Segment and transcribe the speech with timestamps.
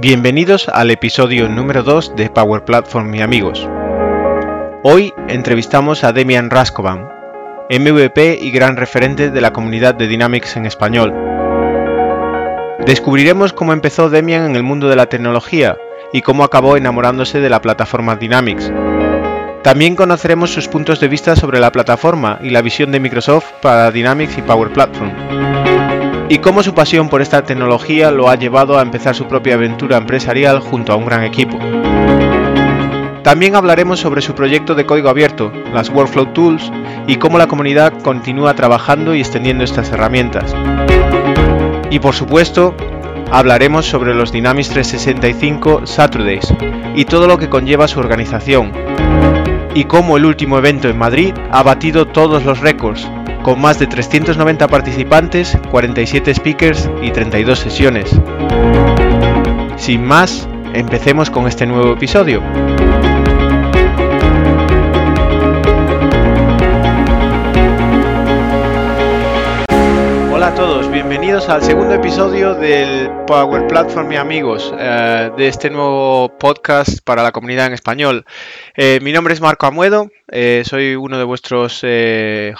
[0.00, 3.68] Bienvenidos al episodio número 2 de Power Platform y amigos.
[4.82, 7.06] Hoy entrevistamos a Demian Raskovan,
[7.68, 11.12] MVP y gran referente de la comunidad de Dynamics en español.
[12.86, 15.76] Descubriremos cómo empezó Demian en el mundo de la tecnología
[16.14, 18.72] y cómo acabó enamorándose de la plataforma Dynamics.
[19.62, 23.90] También conoceremos sus puntos de vista sobre la plataforma y la visión de Microsoft para
[23.90, 28.82] Dynamics y Power Platform y cómo su pasión por esta tecnología lo ha llevado a
[28.82, 31.58] empezar su propia aventura empresarial junto a un gran equipo.
[33.24, 36.70] También hablaremos sobre su proyecto de código abierto, las Workflow Tools,
[37.08, 40.54] y cómo la comunidad continúa trabajando y extendiendo estas herramientas.
[41.90, 42.76] Y por supuesto,
[43.32, 46.54] hablaremos sobre los Dynamics 365 Saturdays
[46.94, 48.70] y todo lo que conlleva su organización,
[49.74, 53.10] y cómo el último evento en Madrid ha batido todos los récords,
[53.42, 58.10] con más de 390 participantes, 47 speakers y 32 sesiones.
[59.76, 62.42] Sin más, empecemos con este nuevo episodio.
[71.40, 77.22] Bienvenidos al segundo episodio del Power Platform y amigos eh, de este nuevo podcast para
[77.22, 78.26] la comunidad en español.
[78.76, 81.82] Eh, mi nombre es Marco Amuedo, eh, soy uno de vuestros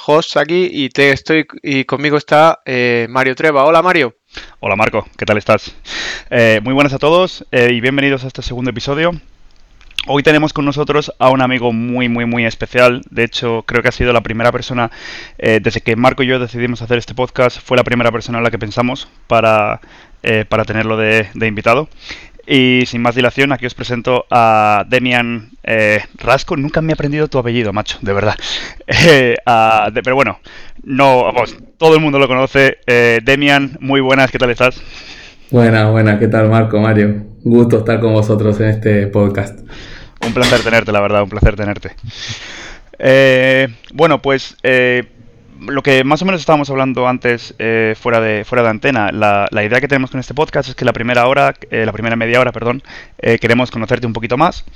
[0.07, 2.61] hosts aquí y, te estoy, y conmigo está
[3.09, 3.65] Mario Treva.
[3.65, 4.15] Hola Mario.
[4.61, 5.75] Hola Marco, ¿qué tal estás?
[6.63, 9.13] muy buenas a todos y bienvenidos a este segundo episodio.
[10.07, 13.03] Hoy tenemos con nosotros a un amigo muy, muy, muy especial.
[13.11, 14.91] De hecho, creo que ha sido la primera persona,
[15.37, 18.45] eh, desde que Marco y yo decidimos hacer este podcast, fue la primera persona en
[18.45, 19.81] la que pensamos para,
[20.23, 21.89] eh, para tenerlo de, invitado.
[22.47, 26.57] Y sin más dilación, aquí os presento a Demian eh, Rasco.
[26.57, 28.35] Nunca me he aprendido tu apellido, macho, de verdad.
[30.03, 30.41] pero bueno,
[30.83, 32.79] no, vamos, todo el mundo lo conoce.
[33.23, 34.83] Demian, muy buenas, ¿qué tal estás?
[35.51, 37.30] Buenas, buenas, ¿qué tal Marco, Mario?
[37.43, 39.61] Gusto estar con vosotros en este podcast.
[40.27, 41.93] Un placer tenerte, la verdad, un placer tenerte.
[42.99, 45.05] Eh, bueno, pues eh,
[45.67, 49.49] lo que más o menos estábamos hablando antes eh, fuera, de, fuera de antena, la,
[49.65, 52.53] idea que tenemos con este podcast es que la primera hora, la primera media hora,
[52.53, 52.83] perdón,
[53.19, 54.67] queremos conocerte un poquito más.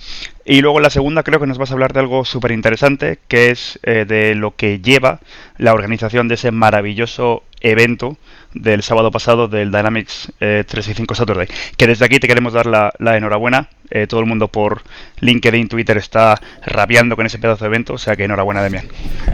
[0.46, 3.50] Y luego la segunda creo que nos vas a hablar de algo súper interesante, que
[3.50, 5.20] es de lo que lleva
[5.58, 8.16] la organización de ese maravilloso evento
[8.54, 11.48] del sábado pasado del Dynamics 365 Saturday.
[11.76, 14.82] Que desde aquí te queremos dar la, la enhorabuena eh, todo el mundo por
[15.20, 18.86] LinkedIn, Twitter está rabiando con ese pedazo de evento, o sea que enhorabuena, Demian.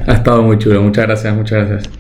[0.07, 1.95] Ha estado muy chulo, muchas gracias, muchas gracias.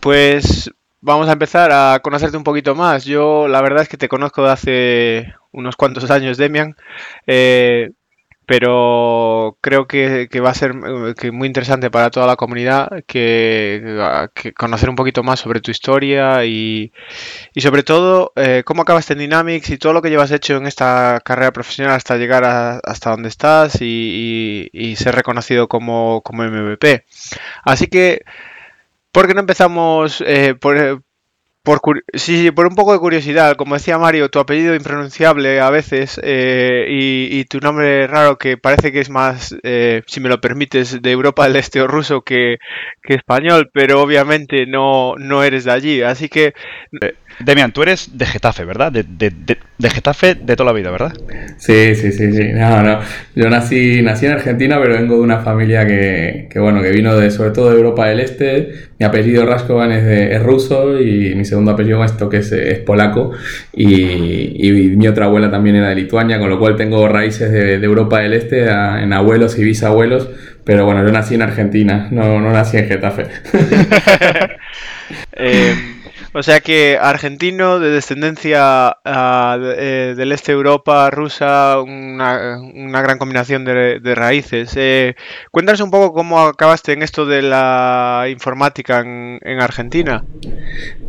[0.00, 3.04] Pues vamos a empezar a conocerte un poquito más.
[3.04, 6.76] Yo la verdad es que te conozco de hace unos cuantos años, Demian.
[7.26, 7.92] Eh,
[8.48, 10.72] pero creo que, va a ser
[11.22, 14.22] eh, muy interesante para toda la comunidad que,
[14.56, 16.90] conocer un poquito más sobre tu historia y,
[17.58, 21.20] sobre todo eh, cómo acabaste en Dynamics y todo lo que llevas hecho en esta
[21.22, 27.04] carrera profesional hasta llegar hasta donde estás y, ser reconocido como, como MVP.
[27.64, 28.22] Así que,
[29.12, 31.02] ¿por qué no empezamos eh, por,
[31.76, 36.18] por, sí, por un poco de curiosidad, como decía Mario, tu apellido impronunciable a veces
[36.22, 41.02] eh, y, tu nombre raro que parece que es más, eh, si me lo permites,
[41.02, 42.56] de Europa del Este o ruso que,
[43.02, 46.02] que español, pero obviamente no, no eres de allí.
[46.02, 46.54] Así que
[47.02, 48.90] eh, Demian, tú eres de Getafe, ¿verdad?
[48.90, 51.12] De, de, de, Getafe de toda la vida, ¿verdad?
[51.56, 52.52] Sí, sí, sí, sí.
[52.52, 53.00] No, no.
[53.36, 57.16] Yo nací, nací en Argentina, pero vengo de una familia que, que bueno, que vino
[57.16, 58.72] de, sobre todo de Europa del Este.
[58.98, 63.32] Mi apellido Raskovan es, es ruso y mi segundo apellido esto que es, es polaco.
[63.72, 67.74] Y, y, mi otra abuela también era de Lituania, con lo cual tengo raíces de,
[67.74, 70.28] Europa del Este en abuelos y bisabuelos.
[70.64, 73.26] Pero bueno, yo nací en Argentina, no, no nací en Getafe.
[75.32, 75.74] eh,
[76.34, 84.14] o sea que argentino de descendencia eh, del este Europa, rusa, una, gran combinación de,
[84.14, 84.72] raíces.
[84.76, 85.14] Eh,
[85.50, 90.24] cuéntanos un poco cómo acabaste en esto de la informática en, Argentina.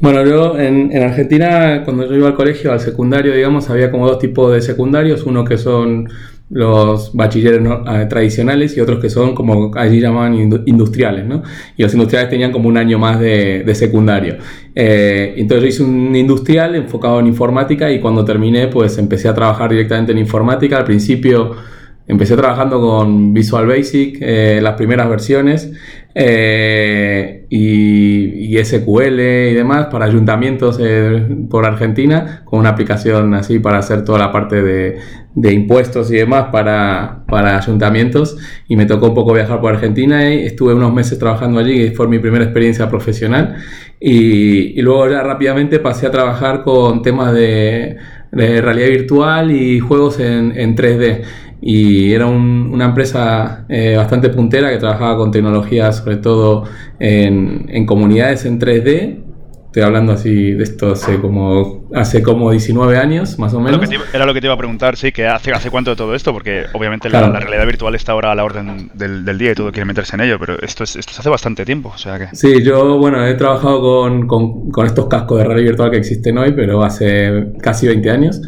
[0.01, 4.19] Bueno, yo en, Argentina, cuando yo iba al colegio, al secundario, digamos, había como dos
[4.19, 6.09] tipos de secundarios, uno que son
[6.49, 10.33] los bachilleres eh, tradicionales y otros que son como allí llamaban
[10.65, 11.43] industriales, ¿no?
[11.77, 14.37] Y los industriales tenían como un año más de, secundario.
[14.73, 19.33] Eh, entonces yo hice un industrial enfocado en informática y cuando terminé pues empecé a
[19.33, 20.77] trabajar directamente en informática.
[20.77, 21.55] Al principio
[22.09, 25.71] empecé trabajando con Visual Basic, eh, las primeras versiones,
[26.15, 30.79] y, y, SQL y demás para ayuntamientos
[31.49, 34.97] por Argentina, con una aplicación así para hacer toda la parte de,
[35.35, 40.33] de impuestos y demás para, para, ayuntamientos y me tocó un poco viajar por Argentina
[40.33, 43.55] y estuve unos meses trabajando allí y fue mi primera experiencia profesional
[43.99, 47.97] y, y luego ya rápidamente pasé a trabajar con temas de
[48.31, 51.23] de realidad virtual y juegos en, 3D.
[51.61, 56.63] Y era una empresa eh, bastante puntera que trabajaba con tecnologías, sobre todo
[56.99, 59.28] en, en comunidades en 3D
[59.69, 63.79] Estoy hablando así de esto hace como hace como 19 años, más o menos.
[64.13, 66.33] era lo que te iba a preguntar, sí, que hace, hace cuánto de todo esto,
[66.33, 69.85] porque obviamente la, realidad virtual está ahora a la orden del, día y todo quiere
[69.85, 72.35] meterse en ello, pero esto, es, esto hace bastante tiempo, o sea que...
[72.35, 76.37] Sí, yo, bueno, he trabajado con, con, con estos cascos de realidad virtual que existen
[76.39, 78.41] hoy, pero hace casi 20 años,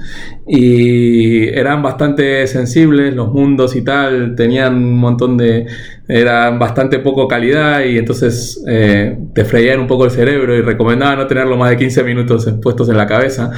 [0.47, 5.67] y eran bastante sensibles, los mundos y tal, tenían un montón de,
[6.11, 11.15] eran bastante poco calidad y entonces eh, te freían un poco el cerebro y recomendaba
[11.15, 13.51] no tenerlo más de 15 minutos puestos en la cabeza.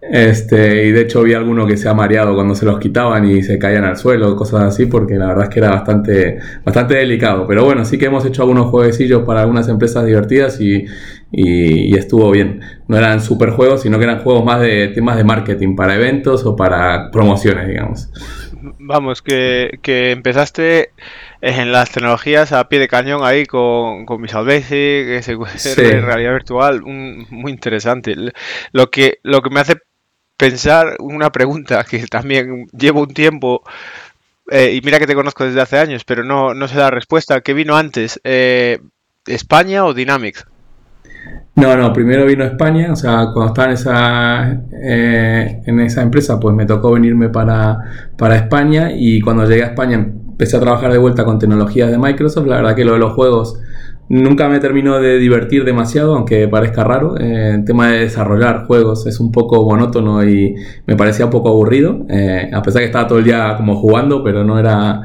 [0.00, 3.42] Este, y de hecho vi alguno que se ha mareado cuando se los quitaban y
[3.42, 7.46] se caían al suelo, cosas así, porque la verdad es que era bastante, bastante delicado.
[7.48, 10.84] Pero bueno, sí que hemos hecho algunos jueguecillos para algunas empresas divertidas y,
[11.32, 12.60] y, estuvo bien.
[12.86, 16.44] No eran super juegos, sino que eran juegos más de temas de marketing, para eventos
[16.44, 18.10] o para promociones, digamos.
[18.78, 20.90] Vamos, que, que empezaste
[21.46, 26.80] en las tecnologías a pie de cañón ahí con, con Visual Basic, ese realidad virtual,
[26.82, 28.16] muy interesante.
[28.72, 29.76] Lo que, lo que me hace
[30.38, 33.62] pensar una pregunta que también llevo un tiempo
[34.50, 37.42] eh, y mira que te conozco desde hace años, pero no, no sé la respuesta.
[37.42, 38.18] ¿Qué vino antes?
[38.24, 38.78] Eh,
[39.26, 40.46] ¿España o Dynamics?
[41.56, 46.40] No, no, primero vino España, o sea, cuando estaba en esa, eh, en esa empresa,
[46.40, 47.78] pues me tocó venirme para,
[48.16, 51.96] para España y cuando llegué a España empecé a trabajar de vuelta con tecnologías de
[51.96, 52.46] Microsoft.
[52.48, 53.56] La verdad que lo de los juegos
[54.08, 57.16] nunca me terminó de divertir demasiado, aunque parezca raro.
[57.18, 61.50] Eh, el tema de desarrollar juegos es un poco monótono y me parecía un poco
[61.50, 65.02] aburrido, eh, a pesar que estaba todo el día como jugando, pero no era...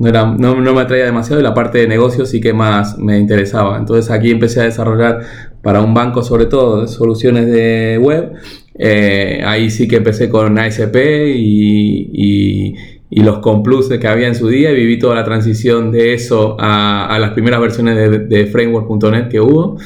[0.00, 3.18] No, era, no, me atraía demasiado y la parte de negocios sí que más me
[3.18, 3.76] interesaba.
[3.76, 5.22] Entonces aquí empecé a desarrollar
[5.60, 8.32] para un banco sobre todo soluciones de web.
[8.78, 10.94] Eh, ahí sí que empecé con ASP
[11.34, 12.74] y y
[13.10, 17.16] los Complus que había en su día y viví toda la transición de eso a,
[17.20, 19.78] las primeras versiones de, framework.net que hubo.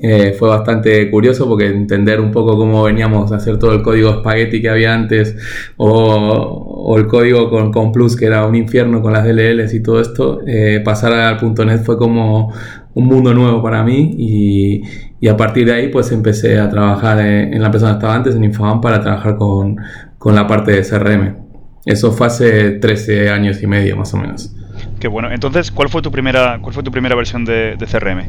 [0.00, 4.20] Eh, fue bastante curioso porque entender un poco cómo veníamos a hacer todo el código
[4.20, 5.34] spaghetti que había antes
[5.76, 10.00] o, el código con, con, Plus que era un infierno con las DLLs y todo
[10.00, 12.52] esto, eh, pasar al .NET fue como
[12.94, 14.82] un mundo nuevo para mí y,
[15.20, 18.36] y, a partir de ahí pues empecé a trabajar en, la empresa donde estaba antes,
[18.36, 19.78] en Infoban, para trabajar con,
[20.18, 21.47] con la parte de CRM.
[21.88, 24.54] Eso fue hace 13 años y medio más o menos.
[25.00, 25.30] Qué bueno.
[25.32, 28.28] Entonces, ¿cuál fue tu primera, cuál fue tu primera versión de, CRM?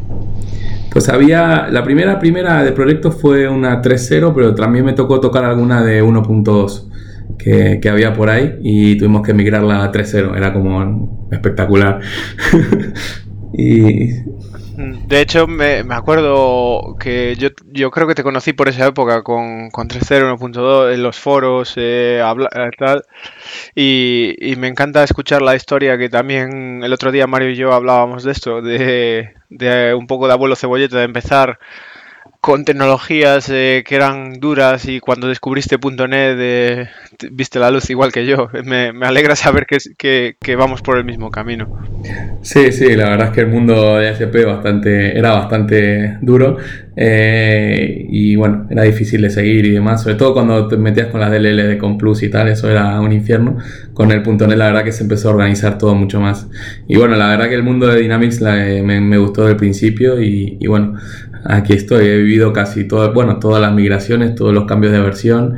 [0.90, 5.44] Pues había, la primera primera de proyecto fue una 3.0, pero también me tocó tocar
[5.44, 6.88] alguna de 1.2
[7.38, 12.00] que, que, había por ahí y tuvimos que migrarla a 3.0, era como espectacular.
[13.58, 14.12] y
[14.80, 19.70] de hecho, me, acuerdo que yo, yo creo que te conocí por esa época con,
[19.72, 23.04] con 3.0, 1.2, en los foros, eh, eh, tal.
[23.76, 27.74] Y, y, me encanta escuchar la historia que también el otro día Mario y yo
[27.74, 31.60] hablábamos de esto, de, de un poco de abuelo cebolleta, de empezar
[32.42, 36.88] con tecnologías eh, que eran duras y cuando descubriste .NET eh,
[37.32, 38.50] viste la luz igual que yo.
[38.64, 41.68] Me, alegra saber que, que, vamos por el mismo camino.
[42.42, 46.58] Sí, sí, la verdad es que el mundo de ASP bastante, era bastante duro
[46.96, 51.20] eh, y bueno, era difícil de seguir y demás, sobre todo cuando te metías con
[51.20, 53.58] las DLL de Complus y tal, eso era un infierno.
[53.94, 56.48] Con el .NET la verdad que se empezó a organizar todo mucho más.
[56.88, 60.66] Y bueno, la verdad que el mundo de Dynamics me, me, gustó del principio y
[60.68, 60.96] bueno,
[61.46, 65.56] aquí estoy, he vivido casi todo, bueno, todas las migraciones, todos los cambios de versión.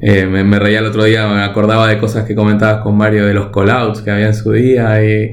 [0.00, 3.34] Eh, me, reía el otro día, me acordaba de cosas que comentabas con Mario de
[3.34, 5.32] los callouts que había en su día y,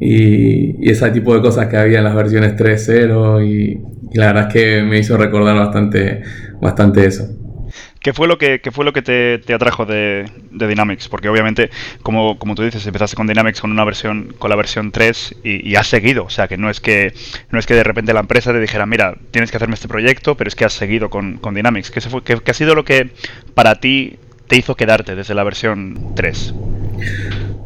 [0.00, 3.80] y, ese tipo de cosas que había en las versiones 3.0 y,
[4.12, 6.22] y la verdad es que me hizo recordar bastante,
[6.60, 7.41] bastante eso.
[8.02, 11.08] ¿Qué fue lo que, fue lo que te, atrajo de, Dynamics?
[11.08, 11.70] Porque obviamente,
[12.02, 15.74] como, como tú dices, empezaste con Dynamics con una versión, con la versión 3 y,
[15.76, 16.24] has seguido.
[16.24, 17.14] O sea que no es que
[17.50, 20.36] no es que de repente la empresa te dijera, mira, tienes que hacerme este proyecto,
[20.36, 21.92] pero es que has seguido con, Dynamics.
[21.92, 23.10] ¿Qué, fue, qué, ha sido lo que
[23.54, 24.18] para ti
[24.48, 26.54] te hizo quedarte desde la versión 3?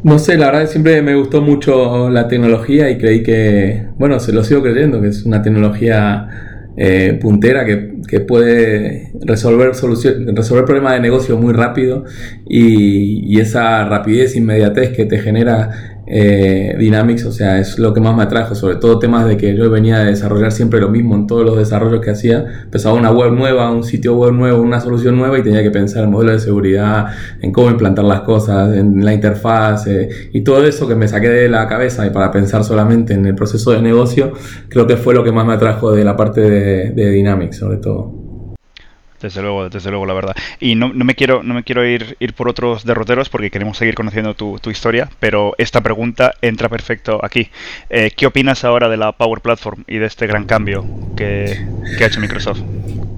[0.03, 4.33] No sé, la verdad siempre me gustó mucho la tecnología y creí que, bueno, se
[4.33, 10.95] lo sigo creyendo, que es una tecnología eh, puntera que, que, puede resolver, resolver problemas
[10.95, 12.05] de negocio muy rápido
[12.47, 18.01] y, y esa rapidez, inmediatez que te genera eh, Dynamics, o sea, es lo que
[18.01, 21.15] más me atrajo, sobre todo temas de que yo venía de desarrollar siempre lo mismo
[21.15, 22.45] en todos los desarrollos que hacía.
[22.65, 26.05] Empezaba una web nueva, un sitio web nuevo, una solución nueva y tenía que pensar
[26.05, 27.07] en modelo de seguridad,
[27.41, 31.29] en cómo implantar las cosas, en la interfaz eh, y todo eso que me saqué
[31.29, 34.33] de la cabeza y para pensar solamente en el proceso de negocio,
[34.69, 37.79] creo que fue lo que más me atrajo de la parte de, de Dynamics, sobre
[37.79, 38.16] todo.
[39.21, 40.37] Desde luego, desde luego, la verdad.
[40.61, 43.79] Y no, no me quiero, no me quiero ir, ir por otros derroteros porque queremos
[43.79, 47.49] seguir conociendo tu, tu historia, pero esta pregunta entra perfecto aquí.
[47.91, 50.85] Eh, ¿Qué opinas ahora de la Power Platform y de este gran cambio
[51.17, 52.61] que, que ha hecho Microsoft?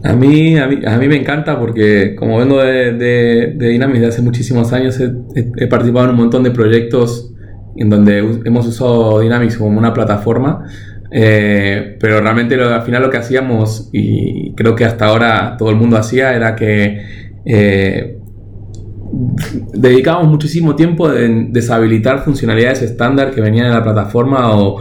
[0.05, 4.07] A mí, a mí, a mí me encanta porque como vengo de, de, Dynamics de
[4.07, 5.13] hace muchísimos años, he,
[5.57, 7.33] he, participado en un montón de proyectos
[7.77, 10.65] en donde hemos usado Dynamics como una plataforma
[11.11, 15.71] eh, pero realmente lo, al final lo que hacíamos, y creo que hasta ahora todo
[15.71, 17.03] el mundo hacía, era que
[17.45, 18.19] eh,
[19.73, 24.81] dedicábamos muchísimo tiempo en deshabilitar funcionalidades estándar que venían en la plataforma o,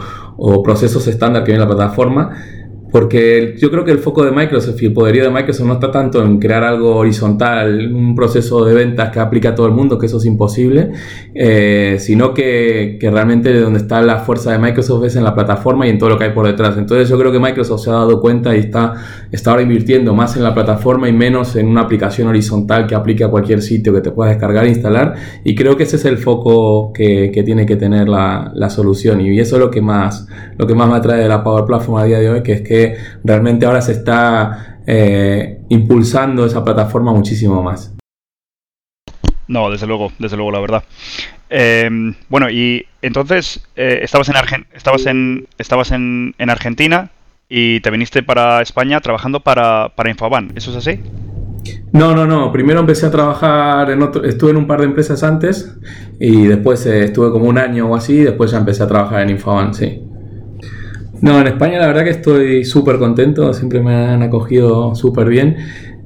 [0.62, 2.30] procesos estándar que vienen en la plataforma
[2.90, 5.90] porque yo creo que el foco de Microsoft y el poderío de Microsoft no está
[5.90, 9.98] tanto en crear algo horizontal, un proceso de ventas que aplica a todo el mundo,
[9.98, 10.92] que eso es imposible,
[11.34, 15.86] eh, sino que, que, realmente donde está la fuerza de Microsoft es en la plataforma
[15.86, 16.78] y en todo lo que hay por detrás.
[16.78, 18.94] Entonces yo creo que Microsoft se ha dado cuenta y está,
[19.30, 23.24] está ahora invirtiendo más en la plataforma y menos en una aplicación horizontal que aplique
[23.24, 25.14] a cualquier sitio que te puedas descargar e instalar.
[25.44, 29.20] Y creo que ese es el foco que, que tiene que tener la, la, solución.
[29.20, 30.26] Y eso es lo que más,
[30.56, 32.60] lo que más me atrae de la Power Platform a día de hoy, que es
[32.62, 32.77] que
[33.24, 37.94] realmente ahora se está eh, impulsando esa plataforma muchísimo más.
[39.46, 40.84] No, desde luego, desde luego, la verdad.
[41.50, 41.88] Eh,
[42.28, 47.10] bueno, y entonces eh, estabas en Argen estabas en estabas en, en, Argentina
[47.48, 51.00] y te viniste para España trabajando para, para Infoban, ¿eso es así?
[51.92, 52.52] No, no, no.
[52.52, 55.74] Primero empecé a trabajar en otro, estuve en un par de empresas antes
[56.20, 59.22] y después eh, estuve como un año o así y después ya empecé a trabajar
[59.22, 60.02] en Infoban, sí.
[61.20, 65.56] No, en España la verdad que estoy súper contento, siempre me han acogido súper bien.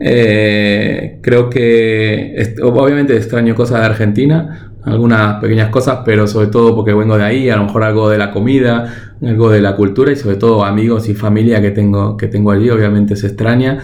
[0.01, 6.95] Eh, creo que obviamente extraño cosas de Argentina, algunas pequeñas cosas, pero sobre todo porque
[6.95, 10.17] vengo de ahí, a lo mejor algo de la comida, algo de la cultura y
[10.17, 13.79] sobre todo amigos y familia que tengo, que tengo allí, obviamente se extraña.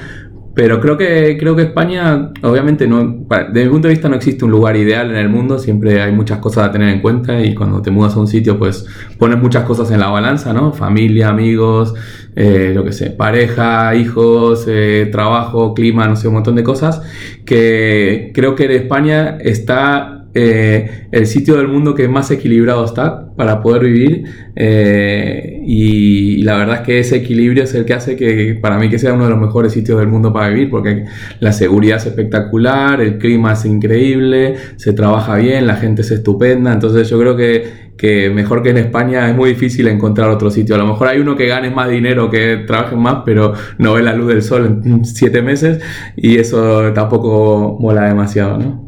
[0.59, 4.45] Pero creo que, creo que España, obviamente, no, desde mi punto de vista no existe
[4.45, 7.55] un lugar ideal en el mundo, siempre hay muchas cosas a tener en cuenta y
[7.55, 8.85] cuando te mudas a un sitio, pues
[9.19, 10.73] pones muchas cosas en la balanza, ¿no?
[10.73, 11.95] Familia, amigos,
[12.35, 17.03] eh, lo que sé, pareja, hijos, eh, trabajo, clima, no sé, un montón de cosas
[17.45, 23.61] que creo que España está eh, el sitio del mundo que más equilibrado está para
[23.61, 24.23] poder vivir
[24.54, 28.88] eh, y, la verdad es que ese equilibrio es el que hace que para mí
[28.88, 31.07] que sea uno de los mejores sitios del mundo para vivir porque
[31.40, 36.73] la seguridad es espectacular, el clima es increíble, se trabaja bien, la gente es estupenda,
[36.73, 40.76] entonces yo creo que, que mejor que en España es muy difícil encontrar otro sitio.
[40.76, 44.02] A lo mejor hay uno que gane más dinero, que trabaje más, pero no ve
[44.02, 45.83] la luz del sol en siete meses
[46.16, 48.88] y eso tampoco mola demasiado, ¿no?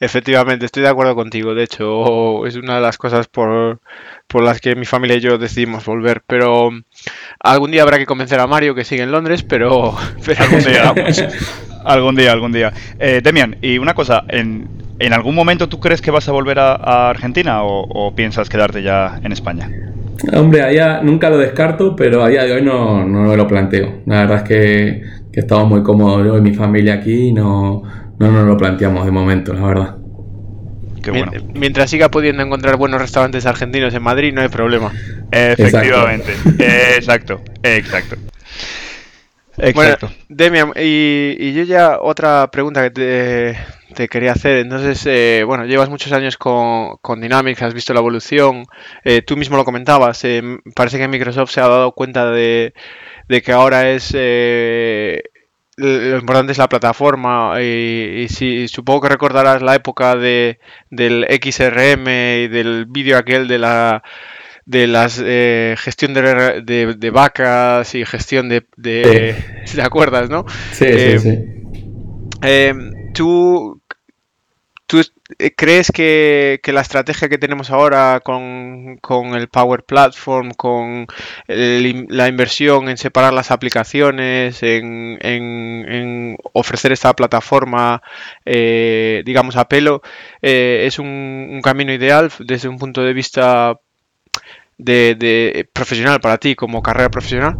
[0.00, 1.54] Efectivamente, estoy de acuerdo contigo.
[1.54, 3.80] De hecho, es una de las cosas por,
[4.26, 6.22] por, las que mi familia y yo decidimos volver.
[6.26, 6.70] Pero
[7.40, 10.94] algún día habrá que convencer a Mario que sigue en Londres, pero, pero algún día
[11.84, 12.72] algún día, algún día.
[12.98, 16.58] Eh, Demian, y una cosa, ¿en, ¿en, algún momento tú crees que vas a volver
[16.58, 19.70] a, a Argentina o, o, piensas quedarte ya en España?
[20.32, 24.02] Hombre, allá nunca lo descarto, pero a día de hoy no, no me lo planteo.
[24.06, 27.82] La verdad es que, que estamos muy cómodos yo y mi familia aquí y no
[28.18, 29.96] no nos lo planteamos de momento, la verdad.
[31.02, 31.32] Qué bueno.
[31.54, 34.92] Mientras siga pudiendo encontrar buenos restaurantes argentinos en Madrid, no hay problema.
[35.30, 36.32] Efectivamente.
[36.96, 37.42] Exacto.
[37.62, 38.16] Exacto.
[39.58, 40.06] Exacto.
[40.08, 43.58] Bueno, Demian, y, y, yo ya otra pregunta que te,
[43.94, 44.58] te quería hacer.
[44.58, 48.64] Entonces, eh, bueno, llevas muchos años con, con, Dynamics, has visto la evolución.
[49.04, 50.24] Eh, tú mismo lo comentabas.
[50.24, 50.42] Eh,
[50.74, 52.72] parece que Microsoft se ha dado cuenta de,
[53.28, 55.22] de que ahora es eh,
[55.76, 60.58] lo importante es la plataforma y, y si, supongo que recordarás la época de,
[60.90, 64.02] del XRM y del vídeo aquel de la
[64.64, 69.76] de las eh, gestión de, de, de, vacas y gestión de, de sí.
[69.76, 70.44] ¿te acuerdas, no?
[70.72, 71.38] Sí, eh, sí, sí.
[72.42, 72.74] Eh,
[73.12, 73.81] tú ¿Tú eh,
[75.50, 81.06] crees que, la estrategia que tenemos ahora con, con el Power Platform, con
[81.46, 88.02] la inversión en separar las aplicaciones, en, ofrecer esta plataforma,
[88.44, 90.02] eh, digamos, a pelo,
[90.40, 93.78] eh, es un, camino ideal desde un punto de vista
[94.78, 97.56] de, profesional para ti, como carrera profesional?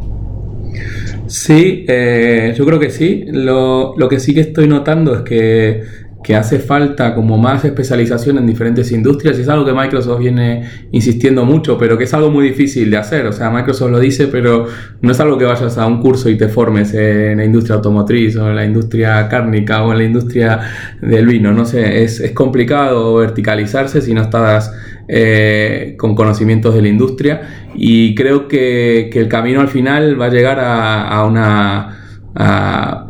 [1.26, 3.24] Sí, eh, yo creo que sí.
[3.28, 8.38] Lo, lo, que sí que estoy notando es que que hace falta como más especialización
[8.38, 12.30] en diferentes industrias y es algo que Microsoft viene insistiendo mucho, pero que es algo
[12.30, 13.26] muy difícil de hacer.
[13.26, 14.66] O sea, Microsoft lo dice, pero
[15.00, 18.36] no es algo que vayas a un curso y te formes en la industria automotriz
[18.36, 20.60] o en la industria cárnica o en la industria
[21.00, 21.52] del vino.
[21.52, 24.72] No sé, es, es complicado verticalizarse si no estás
[25.08, 30.26] eh, con conocimientos de la industria y creo que, que, el camino al final va
[30.26, 31.98] a llegar a, a una...
[32.34, 33.01] A,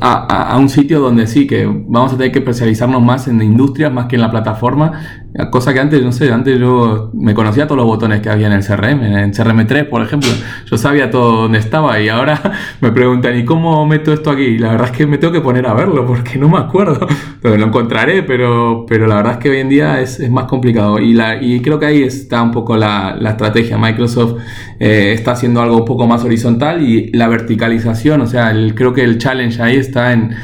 [0.00, 4.06] a, un sitio donde sí, que vamos a tener que especializarnos más en industrias más
[4.06, 5.19] que en la plataforma,
[5.50, 8.52] cosa que antes, no sé, antes yo me conocía todos los botones que había en
[8.52, 10.28] el CRM, en CRM3, por ejemplo,
[10.66, 12.40] yo sabía todo dónde estaba y ahora
[12.80, 14.58] me preguntan, ¿y cómo meto esto aquí?
[14.58, 17.06] La verdad es que me tengo que poner a verlo porque no me acuerdo,
[17.42, 21.12] lo encontraré, pero, pero la verdad es que hoy en día es, más complicado y,
[21.14, 23.78] la, y creo que ahí está un poco la, estrategia.
[23.78, 24.40] Microsoft
[24.80, 29.04] eh, está haciendo algo un poco más horizontal y la verticalización, o sea, creo que
[29.04, 30.34] el challenge ahí está en,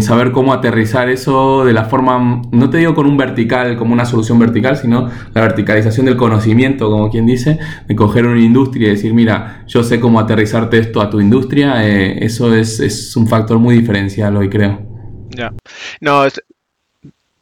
[0.00, 4.04] saber cómo aterrizar eso de la forma, no te digo con un vertical, como una
[4.04, 8.90] solución vertical, sino la verticalización del conocimiento, como quien dice, de coger una industria y
[8.92, 13.26] decir, mira, yo sé cómo aterrizarte esto a tu industria, eh, eso es, es, un
[13.26, 14.86] factor muy diferencial hoy, creo.
[15.30, 15.52] Ya.
[16.00, 16.22] No,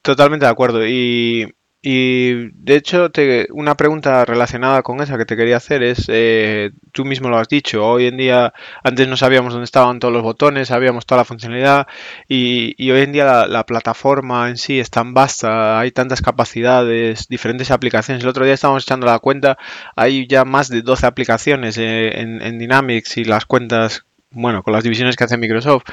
[0.03, 0.87] totalmente de acuerdo.
[0.87, 1.53] Y
[1.85, 6.71] y de hecho, te, una pregunta relacionada con esa que te quería hacer es, eh,
[6.93, 10.23] tú mismo lo has dicho, hoy en día, antes no sabíamos dónde estaban todos los
[10.23, 11.89] botones, sabíamos toda la funcionalidad
[12.29, 17.73] y, hoy en día la, plataforma en sí es tan vasta, hay tantas capacidades, diferentes
[17.73, 18.23] aplicaciones.
[18.23, 19.59] El otro día estábamos echando la cuenta,
[19.97, 24.73] hay ya más de 12 aplicaciones eh, en, en Dynamics y las cuentas bueno, con
[24.73, 25.85] las divisiones que hace Microsoft.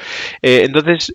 [0.42, 1.14] Eh, entonces,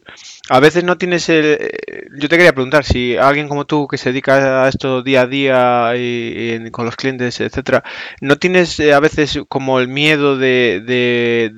[0.50, 1.58] a veces no tienes el...
[1.60, 5.22] Eh, yo te quería preguntar si alguien como tú que se dedica a esto día
[5.22, 7.84] a día y, con los clientes, etcétera,
[8.22, 11.52] ¿no tienes eh, a veces como el miedo de, de,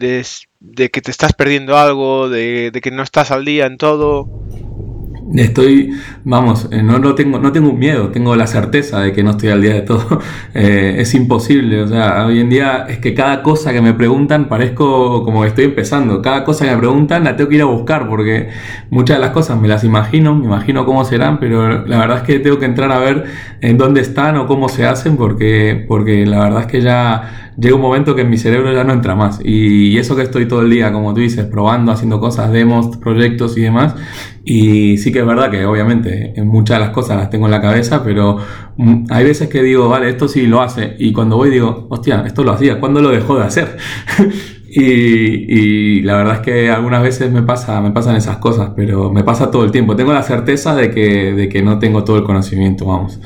[0.59, 4.29] de, que te estás perdiendo algo, de, de que no estás al día en todo?
[5.35, 5.91] Estoy,
[6.23, 9.49] vamos, eh, no, no, tengo, no tengo miedo, tengo la certeza de que no estoy
[9.49, 10.21] al día de todo.
[10.53, 14.49] Eh, es imposible, o sea, hoy en día es que cada cosa que me preguntan
[14.49, 16.21] parezco como que estoy empezando.
[16.21, 18.49] Cada cosa que me preguntan la tengo que ir a buscar porque
[18.89, 22.23] muchas de las cosas me las imagino, me imagino cómo serán, pero la verdad es
[22.23, 23.25] que tengo que entrar a ver
[23.61, 27.75] en dónde están o cómo se hacen porque, porque la verdad es que ya llega
[27.75, 29.39] un momento que en mi cerebro ya no entra más.
[29.43, 33.57] Y eso que estoy todo el día, como tú dices, probando, haciendo cosas, demos, proyectos
[33.57, 33.95] y demás.
[34.43, 37.61] Y sí que es verdad que obviamente muchas de las cosas las tengo en la
[37.61, 38.37] cabeza, pero
[38.77, 40.95] mm, hay veces que digo, vale, esto sí lo hace.
[40.99, 43.77] Y cuando voy digo, hostia, esto lo hacía, ¿cuándo lo dejó de hacer?
[44.69, 49.11] y, y, la verdad es que algunas veces me pasa, me pasan esas cosas, pero
[49.11, 49.95] me pasa todo el tiempo.
[49.95, 53.19] Tengo la certeza de que, de que no tengo todo el conocimiento, vamos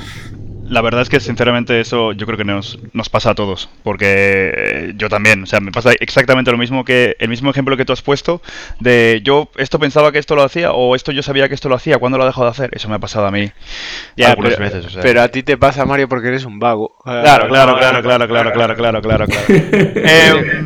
[0.71, 4.53] la verdad es que sinceramente eso yo creo que nos, nos pasa a todos, porque
[4.55, 7.83] eh, yo también, o sea, me pasa exactamente lo mismo que el mismo ejemplo que
[7.83, 8.41] tú has puesto
[8.79, 11.75] de yo esto pensaba que esto lo hacía o esto yo sabía que esto lo
[11.75, 12.69] hacía, ¿cuándo lo dejado de hacer?
[12.71, 13.51] Eso me ha pasado a mí
[14.25, 14.97] algunas pero, veces.
[15.01, 16.95] Pero a ti te pasa, Mario, porque eres un vago.
[17.03, 19.45] Claro, claro, claro, claro, claro, claro, claro, claro, claro.
[19.49, 20.63] eh,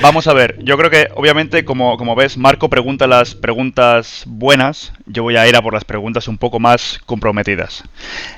[0.00, 4.92] Vamos a ver, yo creo que obviamente como, como ves, Marco pregunta las preguntas buenas,
[5.06, 7.84] yo voy a ir a por las preguntas un poco más comprometidas.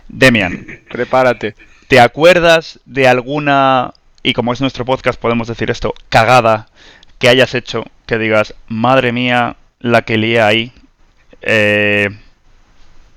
[0.09, 1.55] Demian, prepárate.
[1.89, 6.67] ¿Te acuerdas de alguna, y como es nuestro podcast podemos decir esto, cagada
[7.19, 10.73] que hayas hecho que digas, madre mía, la que lié ahí?
[11.41, 12.09] Eh,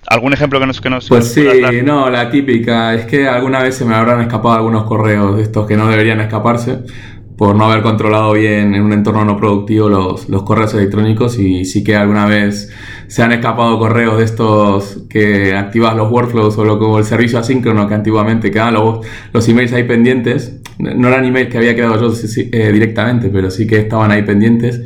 [0.09, 1.45] ¿Algún ejemplo que nos, que nos Pues sí,
[1.83, 2.93] no, la típica.
[2.93, 6.21] Es que alguna vez se me habrán escapado algunos correos de estos que no deberían
[6.21, 6.79] escaparse
[7.37, 11.65] por no haber controlado bien en un entorno no productivo los, los, correos electrónicos y
[11.65, 12.73] sí que alguna vez
[13.07, 17.37] se han escapado correos de estos que activas los workflows o lo como el servicio
[17.37, 20.61] asíncrono que antiguamente quedaban los, los emails ahí pendientes.
[20.79, 22.13] No eran emails que había quedado yo
[22.51, 24.81] eh, directamente, pero sí que estaban ahí pendientes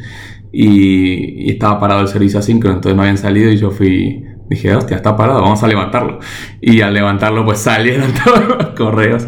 [0.51, 4.75] y, y, estaba parado el servicio asíncrono, entonces no habían salido y yo fui dije,
[4.75, 6.19] hostia, está parado, vamos a levantarlo.
[6.59, 9.25] Y al levantarlo, pues salieron todos los correos.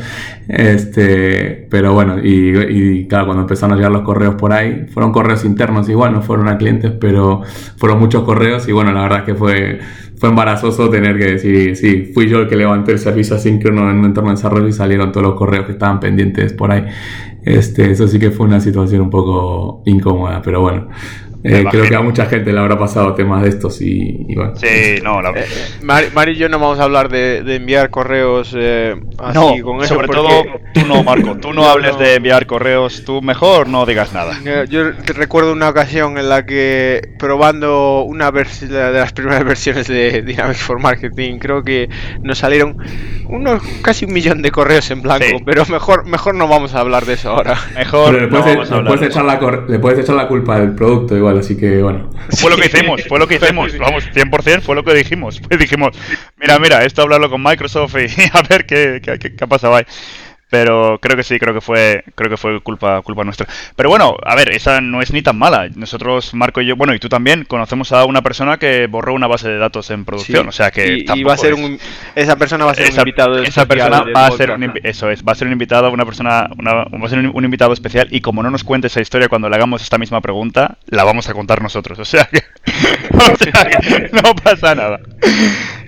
[0.48, 5.46] Este, pero bueno, y, claro, cuando empezaron a llegar los correos por ahí, fueron correos
[5.46, 7.42] internos igual, no fueron a clientes, pero
[7.78, 9.80] fueron muchos correos y bueno, la verdad es que fue,
[10.18, 14.00] fue embarazoso tener que decir, sí, fui yo el que levanté el servicio asíncrono en
[14.00, 16.86] un entorno de desarrollo y salieron todos los correos que estaban pendientes por ahí.
[17.44, 20.88] Este, eso sí que fue una situación un poco incómoda, pero bueno,
[21.44, 24.56] eh, creo que a mucha gente le habrá pasado temas de estos y, bueno.
[24.56, 25.32] Sí, no, la...
[25.32, 25.46] eh,
[25.82, 29.96] Mari, y yo no vamos a hablar de, enviar correos eh, así con eso.
[29.96, 30.30] Sobre todo
[30.74, 34.40] tú no, Marco, tú no hables de enviar correos, tú mejor no digas nada.
[34.46, 40.22] Eh, yo recuerdo una ocasión en la que probando una de las primeras versiones de
[40.22, 41.90] Dynamics for Marketing, creo que
[42.22, 42.78] nos salieron
[43.28, 47.06] unos casi un millón de correos en blanco, pero mejor mejor no vamos a hablar
[47.06, 47.58] de eso ahora.
[47.76, 51.33] Mejor le puedes, no puedes echar la, le puedes echar la culpa al producto igual
[51.40, 52.10] así que bueno.
[52.38, 55.42] Fue lo que hicimos, fue lo que hicimos, vamos, 100% fue lo que dijimos.
[55.48, 55.98] Pues dijimos,
[56.38, 59.86] mira, mira, esto hablarlo con Microsoft y a ver qué, qué, qué ha pasado ahí.
[60.54, 63.48] Pero creo que sí, creo que fue, creo que fue culpa, culpa nuestra.
[63.76, 65.68] Pero bueno, a ver, esa no es ni tan mala.
[65.74, 69.26] Nosotros, Marco y yo, bueno, y tú también, conocemos a una persona que borró una
[69.26, 70.48] base de datos en producción.
[70.48, 71.80] O sea que y, va a ser un,
[72.14, 75.24] esa persona va a ser un invitado Esa persona va a ser un, eso es,
[75.24, 78.06] va a ser un invitado, una persona, una, va a ser un, invitado especial.
[78.12, 81.28] Y como no nos cuente esa historia cuando le hagamos esta misma pregunta, la vamos
[81.30, 81.98] a contar nosotros.
[81.98, 82.44] O sea que,
[84.12, 85.00] no pasa nada.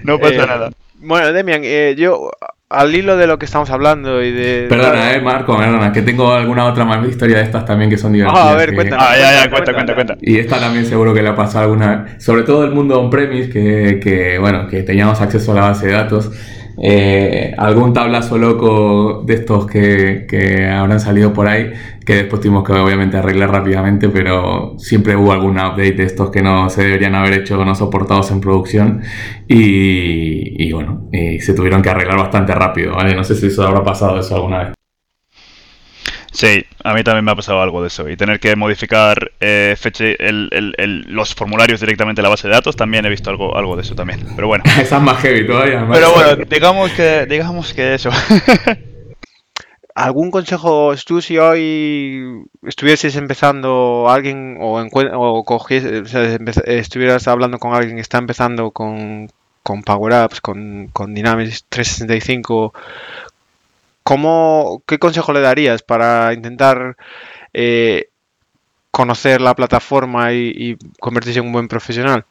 [0.01, 0.71] No pasa eh, nada.
[0.95, 2.31] Bueno, Demian, eh, yo
[2.75, 4.65] al hilo de lo que estamos hablando y de...
[4.69, 8.13] Perdona, eh, Marco, perdona, que tengo alguna otra más historia de estas también que son
[8.13, 8.45] divertidas.
[8.45, 9.03] Ah, a ver, cuéntame.
[9.03, 10.17] Ah, ya, ya, cuenta, cuenta, cuenta.
[10.21, 12.17] Y esta también seguro que le ha pasado alguna...
[12.17, 15.93] Sobre todo el mundo on-premise, que, que, bueno, que teníamos acceso a la base de
[15.93, 16.31] datos.
[16.77, 21.71] Eh, algún tablazo loco de estos que, que, habrán salido por ahí,
[22.05, 26.41] que después tuvimos que obviamente arreglar rápidamente, pero siempre hubo algún update de estos que
[26.41, 29.01] no se deberían haber hecho, no soportados en producción,
[29.47, 32.95] y, bueno, se tuvieron que arreglar bastante rápido.
[32.95, 34.74] No sé si eso habrá pasado eso alguna vez.
[36.35, 38.09] Sí, a mí también me ha pasado algo de eso.
[38.09, 42.53] Y tener que modificar eh, feche, el, el, los formularios directamente en la base de
[42.53, 44.19] datos, también he visto algo, algo de eso también.
[44.35, 44.65] Pero bueno.
[44.79, 45.87] Esa es más heavy todavía.
[45.89, 48.09] Pero bueno, digamos que, digamos que eso.
[49.95, 55.67] ¿Algún consejo tú si hoy estuvieses empezando alguien o, o,
[56.65, 59.31] estuvieras hablando con alguien que está empezando con,
[59.63, 62.73] con Power Apps, con, con Dynamics 365
[64.05, 66.95] ¿cómo, ¿qué consejo le darías para intentar
[67.53, 68.09] eh,
[68.91, 72.23] conocer la plataforma y, convertirse en un buen profesional?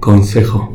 [0.00, 0.74] Consejo.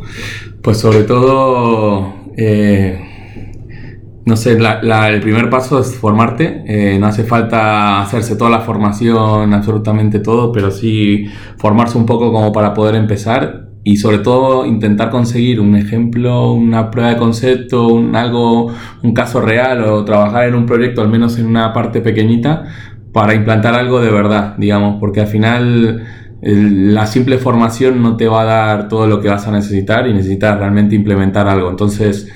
[0.63, 6.63] Pues sobre todo, eh, no sé, el primer paso es formarte.
[6.65, 11.25] Eh, no hace falta hacerse toda la formación, absolutamente todo, pero sí
[11.57, 16.91] formarse un poco como para poder empezar y sobre todo intentar conseguir un ejemplo, una
[16.91, 18.71] prueba de concepto, un, algo,
[19.03, 22.65] un caso real o trabajar en un proyecto, al menos en una parte pequeñita,
[23.13, 26.03] para implantar algo de verdad, digamos, porque al final
[26.41, 30.13] la simple formación no te va a dar todo lo que vas a necesitar y
[30.13, 31.69] necesitas realmente implementar algo.
[31.69, 32.31] Entonces,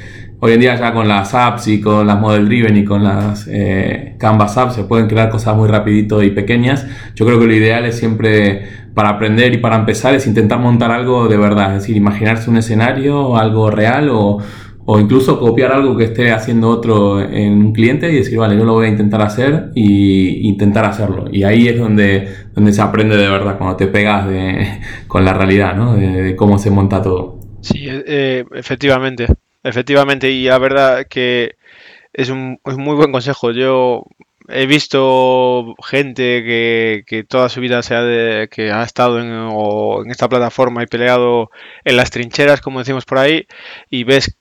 [0.45, 3.47] hoy en día ya con las apps y con las model driven y con las
[3.49, 6.86] eh, Canvas apps se pueden crear cosas muy rapidito y pequeñas.
[7.15, 10.91] Yo creo que lo ideal es siempre para aprender y para empezar es intentar montar
[10.91, 14.39] algo de verdad, es decir, imaginarse un escenario, algo real o,
[14.99, 18.73] incluso copiar algo que esté haciendo otro en un cliente y decir, vale, yo lo
[18.73, 21.23] voy a intentar hacer y intentar hacerlo.
[21.32, 24.67] Y ahí es donde, donde se aprende de verdad, cuando te pegas de,
[25.08, 25.95] con la realidad, ¿no?
[25.95, 27.39] De, cómo se monta todo.
[27.62, 29.27] Sí, eh, efectivamente.
[29.63, 31.56] Efectivamente, y la verdad que
[32.13, 33.52] es un, muy buen consejo.
[33.52, 34.06] Yo
[34.49, 39.32] he visto gente que, que toda su vida se ha de, que ha estado en,
[40.06, 41.49] en esta plataforma y peleado
[41.86, 43.47] en las trincheras, como decimos por ahí,
[43.89, 44.38] y ves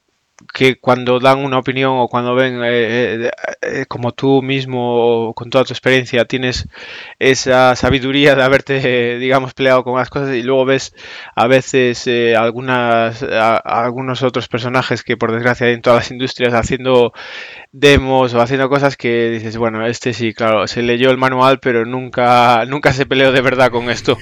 [0.53, 3.31] que cuando dan una opinión o cuando ven, eh, eh,
[3.63, 6.69] eh, como tú mismo, con toda tu experiencia, tienes
[7.19, 10.95] esa sabiduría de haberte, digamos, peleado con las cosas y luego ves
[11.35, 17.13] a veces algunas, algunos otros personajes que por desgracia hay en todas las industrias haciendo
[17.73, 21.85] demos o haciendo cosas que dices, bueno, este sí, claro, se leyó el manual, pero
[21.85, 24.19] nunca, nunca se peleó de verdad con esto.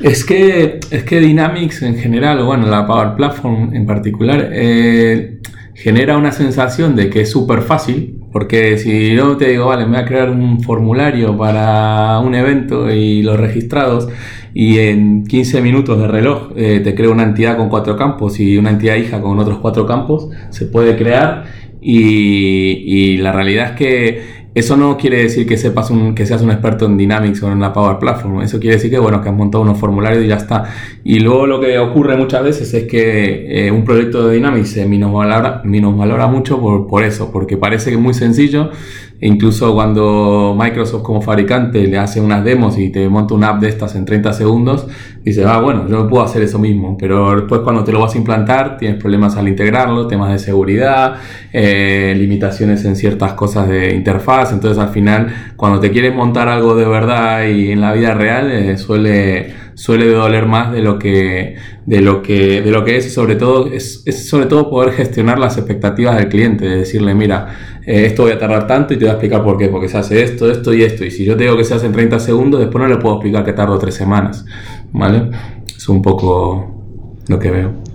[0.00, 5.38] Es que, es que Dynamics en general, bueno, la Power Platform en particular, eh,
[5.74, 9.92] genera una sensación de que es súper fácil, porque si yo te digo, vale, me
[9.92, 14.08] voy a crear un formulario para un evento y los registrados,
[14.54, 18.56] y en 15 minutos de reloj eh, te creo una entidad con cuatro campos y
[18.56, 21.44] una entidad hija con otros cuatro campos, se puede crear,
[21.80, 26.50] y la realidad es que eso no quiere decir que sepas un, que seas un
[26.50, 28.42] experto en Dynamics o en la Power Platform.
[28.42, 30.64] Eso quiere decir que bueno, que has montado unos formularios y ya está.
[31.04, 34.86] Y luego lo que ocurre muchas veces es que eh, un proyecto de Dynamics se
[34.86, 38.70] minusvalora, valora mucho por, por eso, porque parece que es muy sencillo
[39.20, 43.60] e incluso cuando Microsoft como fabricante le hace unas demos y te monta una app
[43.60, 44.86] de estas en 30 segundos,
[45.24, 48.18] dice, ah, bueno, yo puedo hacer eso mismo, pero después cuando te lo vas a
[48.18, 51.16] implantar tienes problemas al integrarlo, temas de seguridad,
[51.52, 56.76] eh, limitaciones en ciertas cosas de interfaz, entonces al final cuando te quieres montar algo
[56.76, 61.54] de verdad y en la vida real eh, suele suele doler más de lo que
[61.86, 64.92] de lo que de lo que es y sobre todo es, es sobre todo poder
[64.92, 68.96] gestionar las expectativas del cliente de decirle mira eh, esto voy a tardar tanto y
[68.96, 71.24] te voy a explicar por qué porque se hace esto esto y esto y si
[71.24, 73.78] yo digo que se hace en 30 segundos después no le puedo explicar que tardo
[73.78, 74.44] tres semanas
[74.90, 75.30] vale
[75.68, 76.84] es un poco
[77.28, 77.88] lo que veo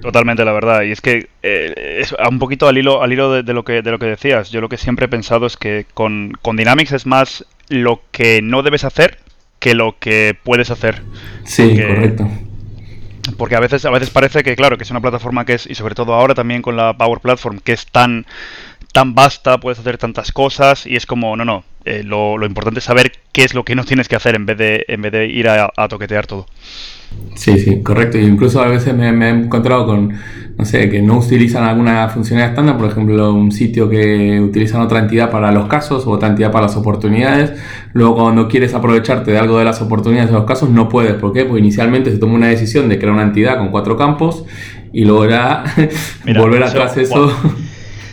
[0.00, 0.80] Totalmente, la verdad.
[0.84, 3.90] Y es que eh, es un poquito al hilo, al hilo de, lo que, de
[3.90, 4.50] lo que decías.
[4.50, 8.40] Yo lo que siempre he pensado es que con, con Dynamics es más lo que
[8.40, 9.18] no debes hacer
[9.60, 11.02] que lo que puedes hacer.
[11.44, 12.28] Sí, correcto.
[13.36, 15.74] Porque a veces, a veces parece que, claro, que es una plataforma que es, y
[15.76, 18.26] sobre todo ahora también con la Power Platform, que es tan
[18.92, 22.84] tan vasta, puedes hacer tantas cosas y es como, no, no, eh, lo, importante es
[22.84, 25.26] saber qué es lo que no tienes que hacer en vez de, en vez de
[25.26, 26.46] ir a, toquetear todo.
[27.34, 28.18] Sí, sí, correcto.
[28.18, 30.12] Y incluso a veces me, he encontrado con,
[30.56, 35.00] no sé, que no utilizan alguna funcionalidad estándar, por ejemplo, un sitio que utilizan otra
[35.00, 37.52] entidad para los casos o otra entidad para las oportunidades.
[37.94, 41.14] Luego, cuando quieres aprovecharte de algo de las oportunidades de los casos, no puedes.
[41.14, 41.44] ¿Por qué?
[41.44, 44.44] Porque inicialmente se tomó una decisión de crear una entidad con cuatro campos
[44.92, 45.20] y luego
[46.36, 47.32] volver atrás eso.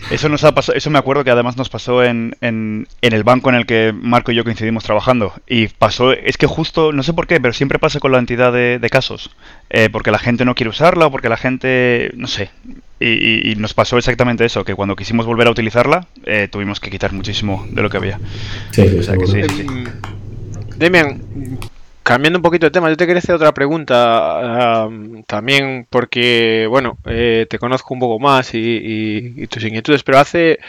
[0.09, 3.49] Eso nos ha pasado, eso me acuerdo que además nos pasó en, en, el banco
[3.49, 5.33] en el que Marco y yo coincidimos trabajando.
[5.47, 8.53] Y pasó, es que justo, no sé por qué, pero siempre pasa con la entidad
[8.53, 9.31] de, casos.
[9.69, 12.49] Eh, porque la gente no quiere usarla o porque la gente, no sé.
[13.01, 17.11] Y, nos pasó exactamente eso, que cuando quisimos volver a utilizarla, eh, tuvimos que quitar
[17.11, 18.19] muchísimo de lo que había.
[18.71, 19.83] Sí, o sea que sí, sí, sí.
[20.77, 21.21] Demian,
[22.07, 24.87] Cambiando un poquito de tema, yo te quería hacer otra pregunta
[25.27, 30.59] también porque, bueno, eh, te conozco un poco más y, tus inquietudes, pero hace,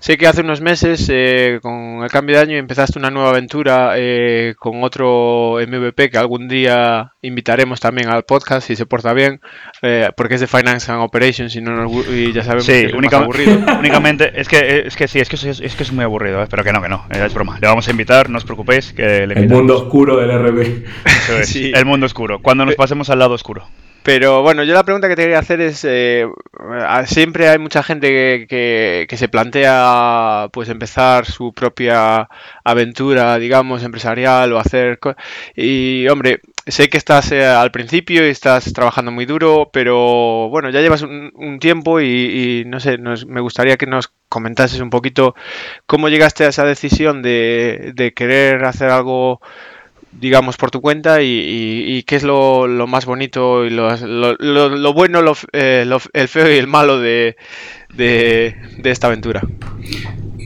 [0.00, 3.92] sé que hace unos meses, eh, con el cambio de año, empezaste una nueva aventura
[3.98, 9.40] eh, con otro MVP que algún día invitaremos también al podcast si se porta bien,
[10.16, 13.60] porque es de Finance and Operations y, no y ya sabemos que es aburrido.
[13.78, 16.64] únicamente, es que, es que sí, es que es, es, que es muy aburrido, pero
[16.64, 17.60] que no, que no, es broma.
[17.60, 18.92] Le vamos a invitar, no os preocupéis.
[18.92, 20.79] Que el mundo oscuro del RB.
[21.74, 22.40] El mundo oscuro.
[22.40, 23.66] Cuando nos pasemos al lado oscuro.
[24.02, 26.26] Pero bueno, yo la pregunta que te quería hacer es, eh,
[27.04, 32.28] siempre hay mucha gente que, se plantea pues empezar su propia
[32.64, 34.98] aventura, digamos, empresarial o hacer...
[35.54, 40.70] Y hombre, sé que estás eh, al principio y estás trabajando muy duro, pero bueno,
[40.70, 45.34] ya llevas un, tiempo y, no sé, me gustaría que nos comentases un poquito
[45.86, 49.40] cómo llegaste a esa decisión de, de querer hacer algo
[50.12, 55.20] digamos, por tu cuenta y, qué es lo, más bonito y lo, lo, bueno,
[55.52, 57.36] eh, el feo y el malo de,
[57.94, 59.42] de, esta aventura.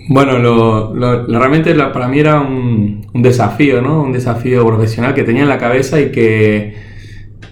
[0.08, 0.94] Bueno, lo,
[1.26, 4.02] realmente para mí era un, un, desafío, ¿no?
[4.02, 6.74] Un desafío profesional que tenía en la cabeza y que,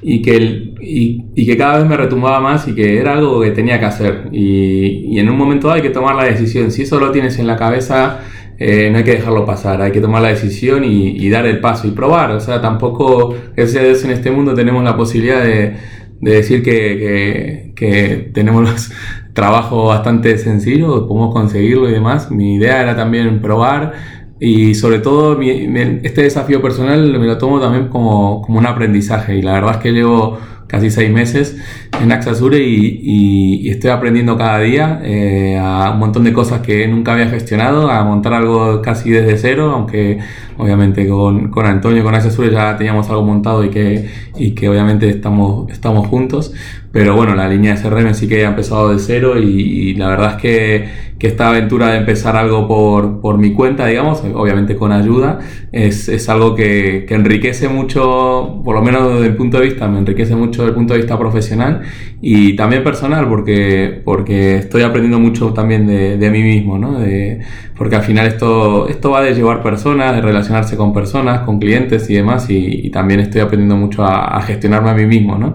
[0.03, 3.81] y que, y, que cada vez me retumbaba más y que era algo que tenía
[3.81, 4.29] que hacer.
[4.33, 6.70] Y, y en un momento dado hay que tomar la decisión.
[6.70, 8.20] Si eso lo tienes en la cabeza
[8.64, 11.88] eh, no hay que dejarlo pasar, hay que tomar la decisión y, dar el paso
[11.88, 12.31] y probar.
[12.31, 15.77] O sea, tampoco, gracias en este mundo tenemos la posibilidad de,
[16.20, 18.92] decir que, que, tenemos
[19.33, 22.31] trabajo bastante sencillo, podemos conseguirlo y demás.
[22.31, 23.94] Mi idea era también probar
[24.38, 29.42] y sobre todo este desafío personal me lo tomo también como, como un aprendizaje y
[29.42, 30.38] la verdad es que llevo
[30.73, 31.59] casi seis meses
[32.01, 36.89] en Axasure y, y, estoy aprendiendo cada día eh, a un montón de cosas que
[36.89, 40.19] nunca había gestionado, a montar algo casi desde cero, aunque
[40.57, 44.09] obviamente con, con Antonio, con Axasure ya teníamos algo montado y que,
[44.39, 46.55] y que obviamente estamos, estamos juntos,
[46.93, 50.37] pero bueno, la línea de CRM sí que ha empezado de cero y, la verdad
[50.37, 54.93] es que, que, esta aventura de empezar algo por, por, mi cuenta, digamos, obviamente con
[54.93, 55.39] ayuda,
[55.73, 59.89] es, es algo que, que, enriquece mucho, por lo menos desde el punto de vista,
[59.89, 61.83] me enriquece mucho desde el punto de vista profesional
[62.20, 66.98] y también personal, porque, porque estoy aprendiendo mucho también de, de mí mismo, ¿no?
[66.98, 67.40] De,
[67.77, 72.09] porque al final esto, esto va de llevar personas, de relacionarse con personas, con clientes
[72.11, 75.55] y demás, y, también estoy aprendiendo mucho a, a gestionarme a mí mismo, ¿no?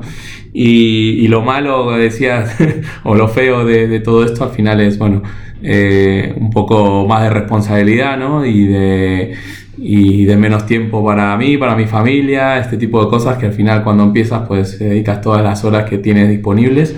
[0.60, 2.56] Y, lo malo, decías,
[3.04, 5.22] o lo feo de, todo esto al final es, bueno,
[5.62, 8.43] eh, un poco más de responsabilidad, ¿no?
[8.43, 9.34] Y de,
[9.78, 13.54] y de menos tiempo para mí, para mi familia, este tipo de cosas que al
[13.54, 16.96] final cuando empiezas pues dedicas todas las horas que tienes disponibles.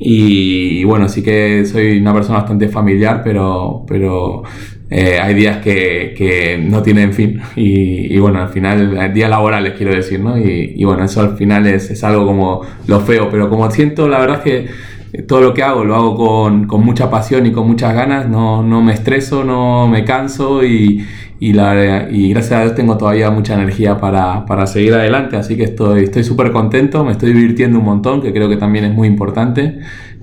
[0.00, 4.44] Y, bueno, sí que soy una persona bastante familiar, pero, pero
[4.90, 9.74] eh, hay días que, que, no tienen fin y, y, bueno, al final, días laborales
[9.76, 10.38] quiero decir, ¿no?
[10.38, 14.08] Y, y bueno, eso al final es, es, algo como lo feo, pero como siento,
[14.08, 17.52] la verdad es que todo lo que hago lo hago con, con mucha pasión y
[17.52, 21.04] con muchas ganas, no, no me estreso, no me canso y,
[21.40, 25.56] y, la, y gracias a Dios tengo todavía mucha energía para, para seguir adelante, así
[25.56, 29.08] que estoy súper contento, me estoy divirtiendo un montón, que creo que también es muy
[29.08, 29.78] importante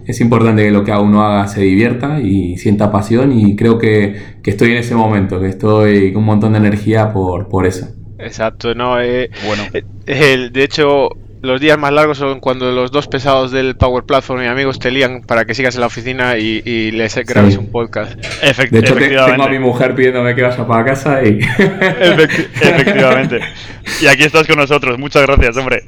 [0.08, 4.36] es importante que lo que uno haga se divierta y sienta pasión y creo que,
[4.44, 7.88] estoy en ese momento, que estoy con un montón de energía por, por eso.
[8.20, 9.64] Exacto, no, eh, bueno.
[10.08, 11.10] Eh, de hecho,
[11.46, 14.92] los días más largos son cuando los dos pesados del Power Platform y amigos te
[14.92, 18.16] lían para que sigas en la oficina y, y les grabes un podcast.
[18.16, 21.40] de hecho, tengo a mi mujer pidiéndome que vaya para casa y...
[21.60, 23.40] efectivamente.
[24.02, 24.98] Y aquí estás con nosotros.
[24.98, 25.84] Muchas gracias, hombre.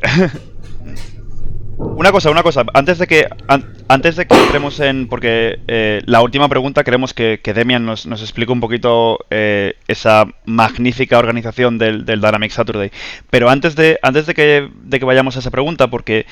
[1.77, 2.65] Una cosa, una cosa.
[2.73, 3.27] Antes de que
[3.87, 8.21] antes de que entremos en porque eh, la última pregunta queremos que, Demian nos, nos,
[8.21, 12.91] explique un poquito eh, esa magnífica organización del, del, Dynamic Saturday.
[13.29, 16.25] Pero antes de antes de que, de que vayamos a esa pregunta, porque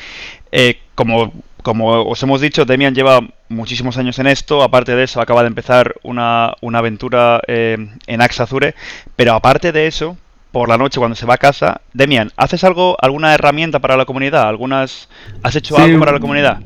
[0.51, 1.31] eh, como
[1.65, 4.61] como os hemos dicho, Demian lleva muchísimos años en esto.
[4.61, 8.75] Aparte de eso, acaba de empezar una, aventura eh, en Axazure.
[9.15, 10.15] Pero aparte de eso,
[10.55, 14.05] por la noche cuando se va a casa, Demian, ¿haces algo, alguna herramienta para la
[14.05, 14.47] comunidad?
[14.47, 15.09] ¿Algunas,
[15.43, 16.61] ¿Has hecho algo para la comunidad?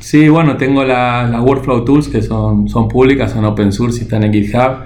[0.00, 4.24] Sí, bueno, tengo las Workflow Tools que son, son públicas, son open source y están
[4.24, 4.84] en GitHub.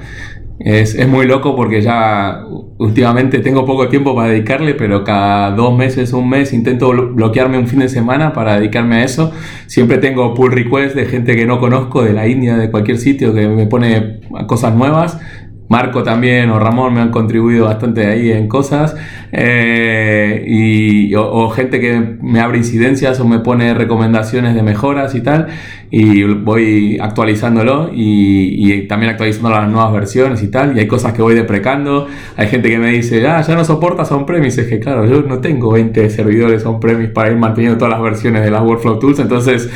[0.59, 2.43] Es, es, muy loco porque ya
[2.79, 7.69] últimamente tengo poco tiempo para dedicarle, pero cada dos meses, un mes intento bloquearme un
[7.69, 9.31] fin de semana para dedicarme a eso.
[9.69, 13.33] Siempre tengo pull requests de gente que no conozco, de la India, de cualquier sitio,
[13.33, 14.19] que me pone
[14.49, 15.21] cosas nuevas.
[15.69, 18.97] Marco también o Ramón me han contribuido bastante ahí en cosas
[19.33, 25.21] eh, y, o, gente que me abre incidencias o me pone recomendaciones de mejoras y
[25.21, 25.49] tal
[25.91, 31.23] y voy actualizándolo y, también actualizando las nuevas versiones y tal y hay cosas que
[31.23, 32.07] voy deprecando.
[32.37, 35.39] Hay gente que me dice ah ya no soportas on-premise es que claro yo no
[35.41, 39.71] tengo 20 servidores on-premise para ir manteniendo todas las versiones de las workflow tools entonces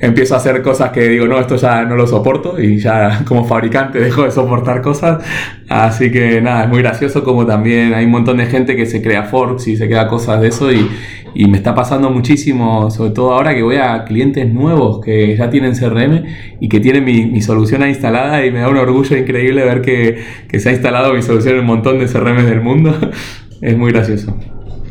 [0.00, 3.44] empiezo a hacer cosas que digo no esto ya no lo soporto y ya como
[3.44, 5.11] fabricante dejo de soportar cosas
[5.68, 9.02] así que nada es muy gracioso como también hay un montón de gente que se
[9.02, 10.88] crea forks y se crea cosas de eso y,
[11.34, 15.72] me está pasando muchísimo, sobre todo ahora que voy a clientes nuevos que ya tienen
[15.74, 16.24] CRM
[16.60, 20.60] y que tienen mi, solución instalada y me da un orgullo increíble ver que, que
[20.60, 22.94] se ha instalado mi solución en un montón de CRM del mundo.
[23.62, 24.36] es muy gracioso.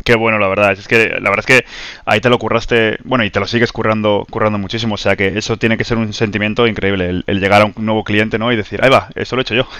[0.03, 0.71] Qué bueno, la verdad.
[0.73, 1.65] Es que la verdad es que
[2.05, 4.95] ahí te lo curraste, bueno, y te lo sigues currando, currando muchísimo.
[4.95, 8.03] O sea que eso tiene que ser un sentimiento increíble, el, llegar a un nuevo
[8.03, 8.51] cliente, ¿no?
[8.51, 9.67] Y decir, ahí va, eso lo he hecho yo.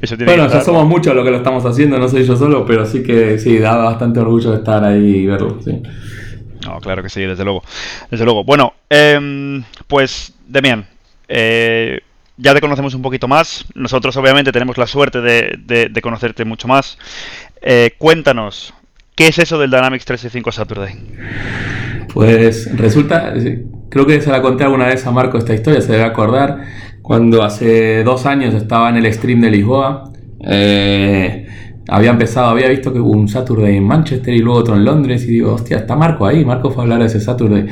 [0.00, 2.64] eso tiene bueno, ya somos muchos los que lo estamos haciendo, no soy yo solo,
[2.66, 5.82] pero sí que sí, da bastante orgullo estar ahí y verlo, sí.
[6.64, 7.62] No, claro que sí, desde luego.
[8.10, 8.42] Desde luego.
[8.44, 10.86] Bueno, eh, pues, Demian,
[11.28, 12.00] eh,
[12.36, 13.64] ya te conocemos un poquito más.
[13.74, 16.98] Nosotros, obviamente, tenemos la suerte de, de, conocerte mucho más.
[17.62, 18.73] Eh, cuéntanos,
[19.14, 20.94] ¿Qué es eso del Dynamics 365 Saturday?
[22.12, 23.32] Pues resulta,
[23.88, 26.62] creo que se la conté alguna vez a Marco esta historia, se debe acordar,
[27.00, 31.46] cuando hace dos años estaba en el stream de Lisboa, eh,
[31.88, 35.24] había empezado, había visto que hubo un Saturday en Manchester y luego otro en Londres
[35.24, 37.66] y digo, hostia, está Marco ahí, Marco fue a hablar de ese Saturday.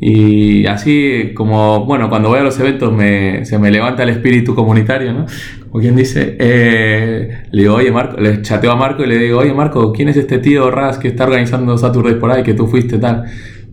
[0.00, 4.54] Y así como, bueno, cuando voy a los eventos me, se me levanta el espíritu
[4.54, 5.26] comunitario, ¿no?
[5.76, 9.40] o quien dice, eh, le digo, oye Marco, le chateo a Marco y le digo,
[9.40, 12.66] oye Marco, ¿quién es este tío Ras que está organizando Saturday por ahí, que tú
[12.66, 13.24] fuiste tal?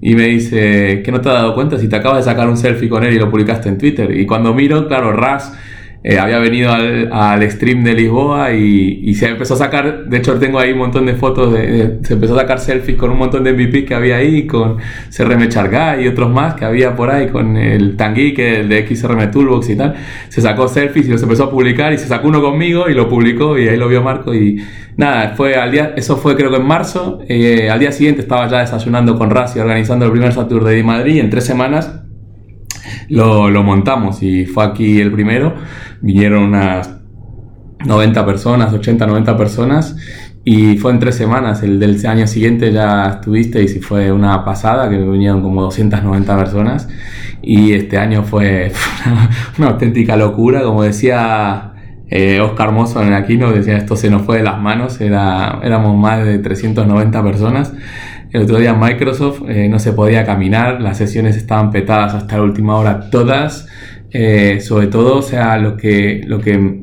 [0.02, 2.58] Y me dice, ¿que no te has dado cuenta si te acabas de sacar un
[2.58, 4.18] selfie con él y lo publicaste en Twitter?
[4.18, 5.58] Y cuando miro, claro, Ras
[6.06, 10.60] eh, había venido al, stream de Lisboa y, se empezó a sacar, de hecho tengo
[10.60, 13.54] ahí un montón de fotos, de, se empezó a sacar selfies con un montón de
[13.54, 14.78] MVP que había ahí, con
[15.16, 18.86] CRM Chargay y otros más que había por ahí, con el Tanguy, que el de
[18.86, 19.96] XRM Toolbox y tal.
[20.28, 23.08] Se sacó selfies y los empezó a publicar y se sacó uno conmigo y lo
[23.08, 24.62] publicó y ahí lo vio Marco y
[24.98, 28.48] nada, fue al día, eso fue creo que en marzo, eh, al día siguiente estaba
[28.50, 32.04] ya desayunando con Rassi organizando el primer Saturday de Madrid y en tres semanas
[33.10, 35.56] lo, lo montamos y fue aquí el primero
[36.02, 36.98] vinieron unas
[37.86, 39.96] 90 personas, 80, 90 personas
[40.46, 41.64] y fue en tres semanas.
[41.64, 46.90] El del año siguiente ya estuviste y fue una pasada, que vinieron como 290 personas.
[47.42, 48.72] Y este año fue
[49.58, 50.64] una, auténtica locura.
[50.64, 51.74] Como decía
[52.10, 55.00] eh, Oscar Mozo en Aquino, decía esto se nos fue de las manos.
[55.00, 57.74] Era, éramos más de 390 personas.
[58.34, 62.42] El otro día Microsoft eh, no se podía caminar, las sesiones estaban petadas hasta la
[62.42, 63.68] última hora todas.
[64.10, 66.82] Eh, sobre todo, o sea, lo que, lo que,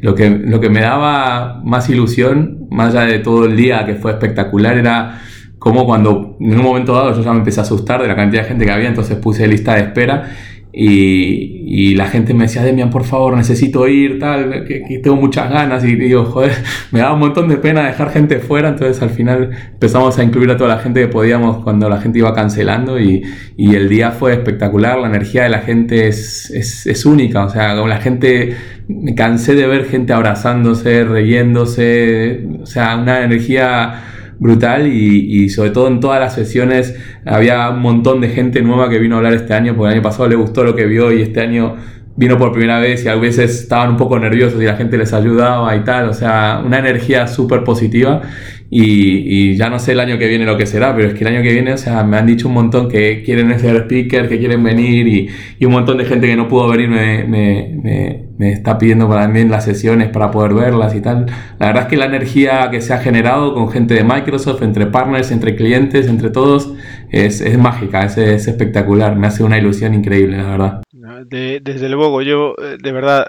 [0.00, 3.96] lo que, lo que me daba más ilusión, más allá de todo el día que
[3.96, 5.20] fue espectacular, era
[5.58, 8.42] como cuando en un momento dado yo ya me empecé a asustar de la cantidad
[8.42, 10.30] de gente que había, entonces puse lista de espera
[10.72, 11.51] y,
[11.94, 15.84] la gente me decía, Demian, por favor, necesito ir, tal, que, tengo muchas ganas.
[15.84, 16.52] Y digo, joder,
[16.90, 18.68] me daba un montón de pena dejar gente fuera.
[18.70, 22.18] Entonces al final empezamos a incluir a toda la gente que podíamos cuando la gente
[22.18, 23.00] iba cancelando.
[23.00, 23.22] Y,
[23.56, 24.98] y el día fue espectacular.
[24.98, 27.44] La energía de la gente es, es única.
[27.44, 28.56] O sea, como la gente,
[28.88, 32.46] me cansé de ver gente abrazándose, reyéndose.
[32.62, 34.11] O sea, una energía
[34.42, 38.98] brutal y, sobre todo en todas las sesiones había un montón de gente nueva que
[38.98, 41.22] vino a hablar este año, porque el año pasado le gustó lo que vio y
[41.22, 41.76] este año
[42.16, 45.12] vino por primera vez y a veces estaban un poco nerviosos y la gente les
[45.12, 48.20] ayudaba y tal, o sea, una energía súper positiva
[48.68, 51.34] y, ya no sé el año que viene lo que será, pero es que el
[51.34, 54.38] año que viene, o sea, me han dicho un montón que quieren ser speaker, que
[54.38, 55.30] quieren venir
[55.60, 59.64] y, un montón de gente que no pudo venir me, está pidiendo para también las
[59.64, 61.26] sesiones para poder verlas y tal.
[61.58, 64.86] La verdad es que la energía que se ha generado con gente de Microsoft, entre
[64.86, 66.72] partners, entre clientes, entre todos,
[67.10, 70.82] es, es mágica, es, es espectacular, me hace una ilusión increíble, la verdad.
[71.30, 73.26] desde luego, yo eh, de verdad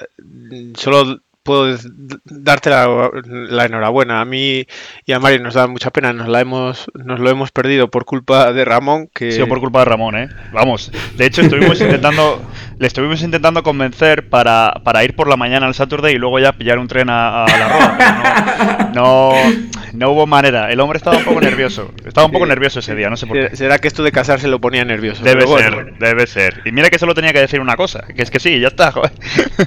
[0.75, 1.77] solo puedo
[2.25, 4.21] darte la, enhorabuena.
[4.21, 4.65] A mí
[5.05, 8.05] y a Mario nos da mucha pena, nos la hemos, nos lo hemos perdido por
[8.05, 9.09] culpa de Ramón.
[9.13, 9.31] Que...
[9.31, 10.29] Sí, por culpa de Ramón, ¿eh?
[10.51, 10.91] Vamos.
[11.17, 12.41] De hecho, estuvimos intentando,
[12.79, 16.53] le estuvimos intentando convencer para, para ir por la mañana al Saturday y luego ya
[16.53, 18.91] pillar un tren a, la Roda.
[18.93, 20.71] no, no, hubo manera.
[20.71, 21.91] El hombre estaba un poco nervioso.
[22.05, 23.55] Estaba un poco nervioso ese día, no sé por qué.
[23.55, 25.23] ¿Será que esto de casarse lo ponía nervioso?
[25.23, 26.61] Debe ser, debe ser.
[26.65, 28.91] Y mira que solo tenía que decir una cosa, que es que sí, ya está,
[28.91, 29.11] joder.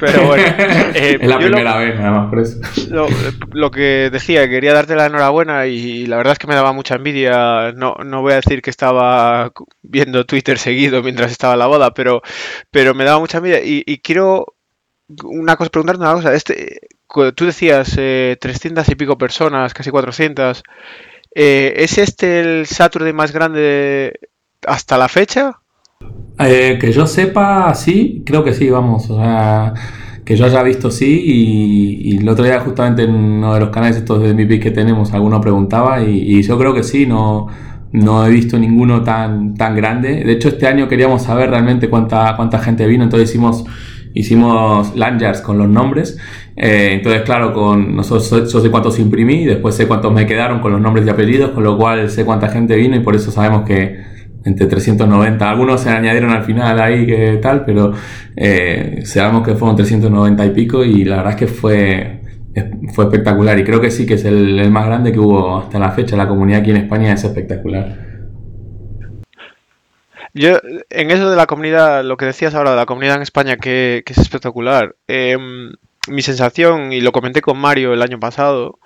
[0.00, 0.44] Pero bueno.
[0.96, 2.58] Eh, es la primera vez, nada más por eso.
[3.52, 6.94] Lo, que decía, quería darte la enhorabuena y, la verdad es que me daba mucha
[6.94, 7.72] envidia.
[7.72, 9.52] No, no voy a decir que estaba
[9.82, 12.22] viendo Twitter seguido mientras estaba en la boda, pero,
[12.70, 13.60] pero me daba mucha envidia.
[13.62, 14.54] Y, quiero
[15.24, 16.34] una cosa, preguntarte una cosa.
[16.34, 16.80] Este,
[17.34, 17.98] tú decías 300
[18.88, 20.62] eh, y pico personas, casi 400.
[21.34, 24.18] Eh, ¿Es este el Saturday más grande
[24.66, 25.58] hasta la fecha?
[26.38, 29.10] Eh, que yo sepa, sí, creo que sí, vamos.
[29.10, 29.74] O sea,
[30.24, 31.22] que yo haya visto sí.
[31.24, 35.12] Y, el otro día, justamente en uno de los canales estos de MVP que tenemos,
[35.12, 36.02] alguno preguntaba.
[36.02, 37.48] Y, yo creo que sí, no,
[37.92, 40.24] no he visto ninguno tan, tan grande.
[40.24, 43.64] De hecho, este año queríamos saber realmente cuánta, cuánta gente vino, entonces hicimos
[44.16, 46.18] hicimos lanyards con los nombres.
[46.56, 50.72] Eh, entonces, claro, con nosotros yo sé cuántos imprimí, después sé cuántos me quedaron con
[50.72, 53.66] los nombres y apellidos, con lo cual sé cuánta gente vino y por eso sabemos
[53.66, 55.50] que entre 390.
[55.50, 57.92] Algunos se añadieron al final ahí que tal, pero
[58.36, 62.20] eh, sabemos que fueron 390 y pico y la verdad es que fue,
[62.94, 65.90] fue espectacular y creo que sí que es el, más grande que hubo hasta la
[65.90, 66.16] fecha.
[66.16, 68.06] La comunidad aquí en España es espectacular.
[70.32, 70.58] Yo,
[70.90, 74.04] en eso de la comunidad, lo que decías ahora de la comunidad en España, que,
[74.06, 75.72] es espectacular, em,
[76.08, 78.78] mi sensación, y lo comenté con Mario el año pasado,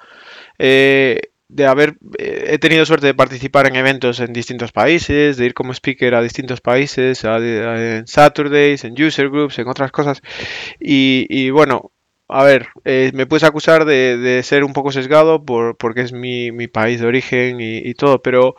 [0.59, 5.47] eh, de haber eh, he tenido suerte de participar en eventos en distintos países, de
[5.47, 10.23] ir como speaker a distintos países, en Saturdays, en user groups, en otras cosas.
[10.79, 11.93] Y, bueno,
[12.29, 16.69] a ver, eh, me puedes acusar de, ser un poco sesgado por, porque es mi,
[16.69, 18.55] país de origen y, y todo, pero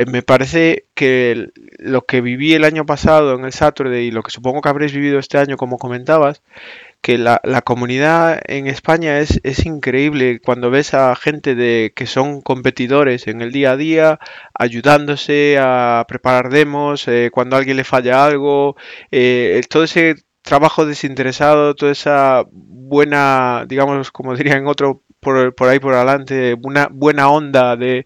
[0.00, 1.48] eh, me parece que
[1.78, 4.94] lo que viví el año pasado en el Saturday y lo que supongo que habréis
[4.94, 6.42] vivido este año, como comentabas,
[7.02, 12.42] que la, comunidad en España es, es, increíble cuando ves a gente de que son
[12.42, 14.18] competidores en el día a día,
[14.54, 18.76] ayudándose a preparar demos, eh, cuando a alguien le falla algo,
[19.10, 25.68] eh, todo ese trabajo desinteresado, toda esa buena, digamos, como diría en otro por, por
[25.68, 28.04] ahí por adelante, una buena onda de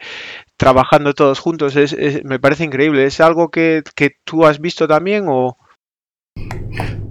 [0.57, 3.05] trabajando todos juntos, es, me parece increíble.
[3.05, 5.59] ¿Es algo que, que tú has visto también o...?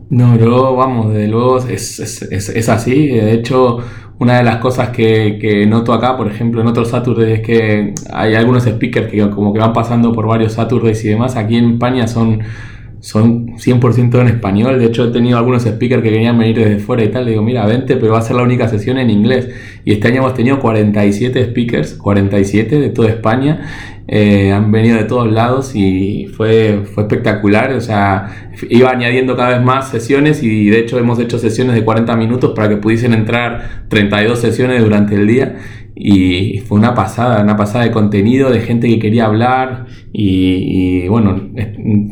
[0.10, 3.08] No, luego, vamos, de luego es, es, es, así.
[3.08, 3.80] De hecho,
[4.20, 7.94] una de las cosas que, que, noto acá, por ejemplo, en otros Saturdays, es que
[8.12, 11.36] hay algunos speakers que como que van pasando por varios Saturdays y demás.
[11.36, 12.42] Aquí en España son,
[13.04, 14.80] son 100% en español.
[14.80, 17.26] De hecho, he tenido algunos speakers que querían venir desde fuera y tal.
[17.26, 19.50] Le digo, mira, vente, pero va a ser la única sesión en inglés.
[19.84, 23.60] Y este año hemos tenido 47 speakers, 47 de toda España.
[24.08, 27.74] Eh, han venido de todos lados y fue, fue espectacular.
[27.74, 31.84] O sea, iba añadiendo cada vez más sesiones y de hecho hemos hecho sesiones de
[31.84, 35.58] 40 minutos para que pudiesen entrar 32 sesiones durante el día
[35.96, 41.50] y fue una pasada, una pasada de contenido, de gente que quería hablar y, bueno,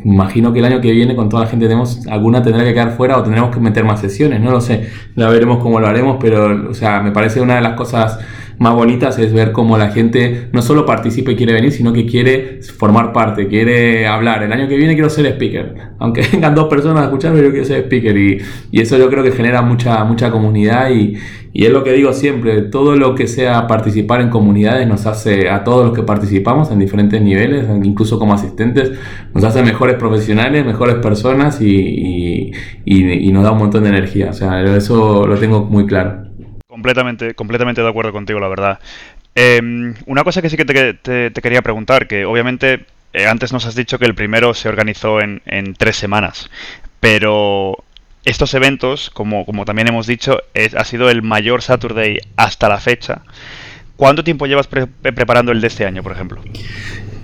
[0.06, 2.92] imagino que el año que viene con toda la gente tenemos, alguna tendrá que quedar
[2.92, 6.18] fuera o tendremos que meter más sesiones, no lo sé, ya veremos cómo lo haremos,
[6.20, 8.20] pero o sea, me parece una de las cosas
[8.62, 12.06] más bonitas es ver cómo la gente no solo participa y quiere venir, sino que
[12.06, 14.44] quiere formar parte, quiere hablar.
[14.44, 15.74] El año que viene quiero ser speaker.
[15.98, 18.16] Aunque vengan dos personas a escucharme, yo quiero ser speaker.
[18.16, 18.40] Y,
[18.72, 21.18] y eso yo creo que genera mucha, mucha comunidad y,
[21.54, 25.50] y, es lo que digo siempre, todo lo que sea participar en comunidades nos hace
[25.50, 28.92] a todos los que participamos en diferentes niveles, incluso como asistentes,
[29.34, 32.52] nos hace mejores profesionales, mejores personas y,
[32.86, 34.30] y nos da un montón de energía.
[34.30, 36.31] O sea, eso lo tengo muy claro.
[36.72, 38.80] Completamente, completamente de acuerdo contigo, la verdad.
[39.36, 43.76] Em, una cosa que sí que te, quería preguntar, que obviamente eh, antes nos has
[43.76, 45.42] dicho que el primero se organizó en,
[45.78, 46.50] tres semanas,
[47.02, 47.76] pero
[48.24, 50.38] estos eventos, como, como también hemos dicho,
[50.78, 53.24] ha sido el mayor Saturday hasta la fecha.
[53.98, 56.40] ¿Cuánto tiempo llevas preparando el de este año, por ejemplo?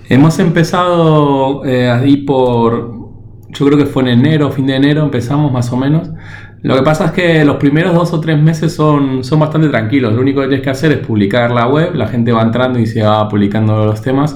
[0.09, 3.07] Hemos empezado eh, ahí por,
[3.47, 6.09] yo creo que fue en enero, fin de enero, empezamos más o menos.
[6.63, 10.13] Lo que pasa es que los primeros dos o tres meses son, son bastante tranquilos.
[10.13, 12.85] Lo único que tienes que hacer es publicar la web, la gente va entrando y
[12.85, 14.35] se va publicando los temas.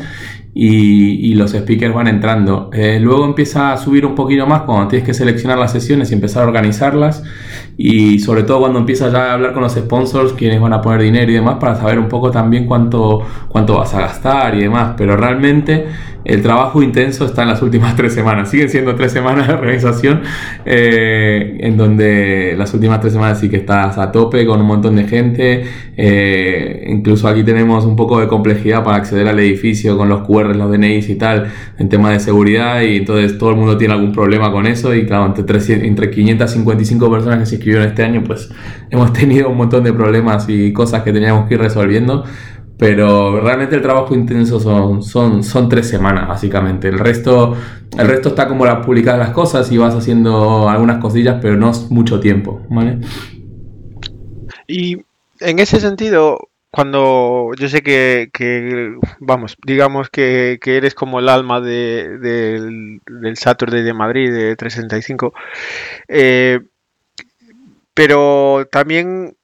[0.54, 2.70] y, los speakers van entrando.
[2.74, 6.14] Eh, luego empieza a subir un poquito más cuando tienes que seleccionar las sesiones y
[6.14, 7.24] empezar a organizarlas
[7.84, 11.02] y sobre todo cuando empiezas ya a hablar con los sponsors, quienes van a poner
[11.02, 14.94] dinero y demás para saber un poco también cuánto, cuánto vas a gastar y demás.
[14.96, 15.88] Pero realmente
[16.24, 18.50] el trabajo intenso está en las últimas tres semanas.
[18.50, 20.22] Siguen siendo tres semanas de organización,
[20.64, 24.96] eh, en donde las últimas tres semanas sí que estás a tope con un montón
[24.96, 25.64] de gente.
[25.98, 30.56] Eh, incluso aquí tenemos un poco de complejidad para acceder al edificio con los QR,
[30.56, 31.48] los DNIs y tal,
[31.80, 32.82] en tema de seguridad.
[32.82, 34.94] Y entonces todo el mundo tiene algún problema con eso.
[34.94, 38.50] Y claro, entre, entre 555 personas que se inscribieron este año, pues
[38.90, 42.26] hemos tenido un montón de problemas y cosas que teníamos que ir resolviendo.
[42.78, 46.88] Pero realmente el trabajo intenso son, son, son tres semanas, básicamente.
[46.88, 47.56] El resto,
[47.96, 51.70] el resto está como las publicadas las cosas y vas haciendo algunas cosillas, pero no
[51.70, 52.98] es mucho tiempo, ¿vale?
[54.66, 54.98] Y
[55.42, 62.18] en ese sentido, cuando yo sé que, vamos, digamos que, eres como el alma de,
[62.18, 65.34] del Saturday de Madrid, de 365,
[66.08, 66.62] eh,
[67.94, 69.36] pero también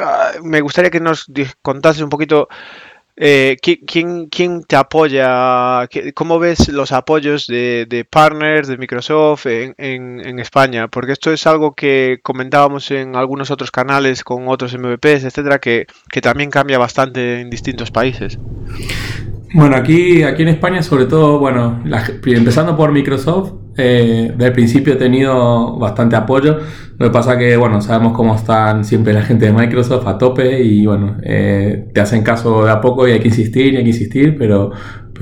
[0.00, 1.26] Ah, me gustaría que nos
[1.60, 2.48] contases un poquito
[3.16, 10.38] eh, ¿quién, quién, te apoya, cómo ves los apoyos de, partners de Microsoft en, en,
[10.38, 15.58] España, porque esto es algo que comentábamos en algunos otros canales con otros MVPs, etcétera,
[15.58, 18.38] que, que también cambia bastante en distintos países.
[19.54, 21.82] Bueno, aquí, aquí en España, sobre todo, bueno,
[22.24, 26.58] empezando por Microsoft, eh, desde el principio he tenido bastante apoyo.
[26.98, 30.62] Lo que pasa que, bueno, sabemos cómo están siempre la gente de Microsoft a tope
[30.62, 33.82] y, bueno, eh, te hacen caso de a poco y hay que insistir y hay
[33.82, 34.72] que insistir, pero,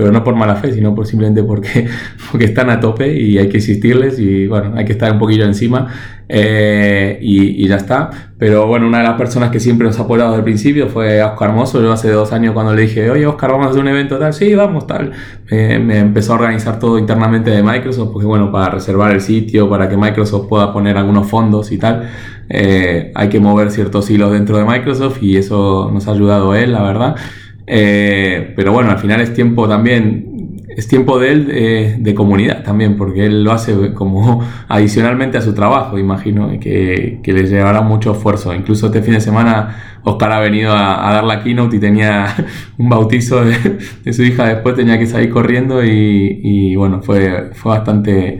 [0.01, 1.87] pero no por mala fe, sino por simplemente porque,
[2.31, 5.45] porque están a tope y hay que insistirles y, bueno, hay que estar un poquillo
[5.45, 5.87] encima.
[6.27, 8.09] Eh, y, ya está.
[8.39, 11.21] Pero bueno, una de las personas que siempre nos ha apoyado desde el principio fue
[11.21, 11.83] Oscar Mosso.
[11.83, 14.33] Yo hace dos años cuando le dije, oye Oscar, vamos a hacer un evento tal,
[14.33, 15.11] sí, vamos tal.
[15.51, 19.87] me empezó a organizar todo internamente de Microsoft, porque bueno, para reservar el sitio, para
[19.87, 22.09] que Microsoft pueda poner algunos fondos y tal.
[22.49, 26.73] Eh, hay que mover ciertos hilos dentro de Microsoft y eso nos ha ayudado él,
[26.73, 27.15] la verdad.
[27.67, 30.31] Eh, pero bueno, al final es tiempo también
[30.75, 35.41] es tiempo de él eh, de comunidad también, porque él lo hace como adicionalmente a
[35.41, 38.53] su trabajo, imagino, que, que le llevará mucho esfuerzo.
[38.53, 42.27] Incluso este fin de semana Oscar ha venido a, dar la keynote y tenía
[42.77, 48.39] un bautizo de, su hija, después tenía que salir corriendo y, bueno, fue, fue bastante...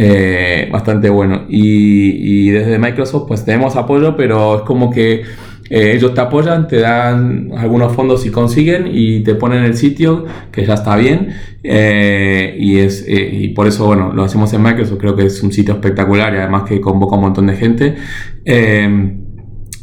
[0.00, 5.24] Eh, bastante bueno y, y desde Microsoft pues tenemos apoyo pero es como que
[5.70, 10.24] eh, ellos te apoyan, te dan algunos fondos si consiguen y te ponen el sitio,
[10.52, 11.28] que ya está bien.
[11.62, 15.42] Eh, y, es, eh, y por eso, bueno, lo hacemos en Microsoft, creo que es
[15.42, 17.96] un sitio espectacular y además que convoca un montón de gente.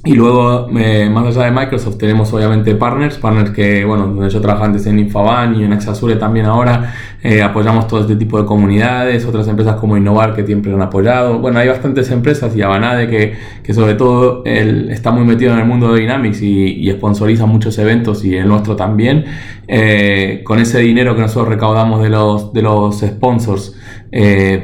[0.05, 4.39] Y luego, eh, más allá de Microsoft, tenemos obviamente partners, partners que, bueno, donde yo
[4.39, 6.93] trabajaba antes en Infoban y en Exasure también ahora,
[7.23, 11.39] eh, apoyamos todo este tipo de comunidades, otras empresas como Innovar que siempre han apoyado.
[11.39, 13.33] Bueno, hay bastantes empresas y Abanade que,
[13.63, 17.75] que sobre todo está muy metido en el mundo de Dynamics y, y sponsoriza muchos
[17.79, 19.25] eventos y el nuestro también.
[19.67, 23.75] Eh, con ese dinero que nosotros recaudamos de los, de los sponsors,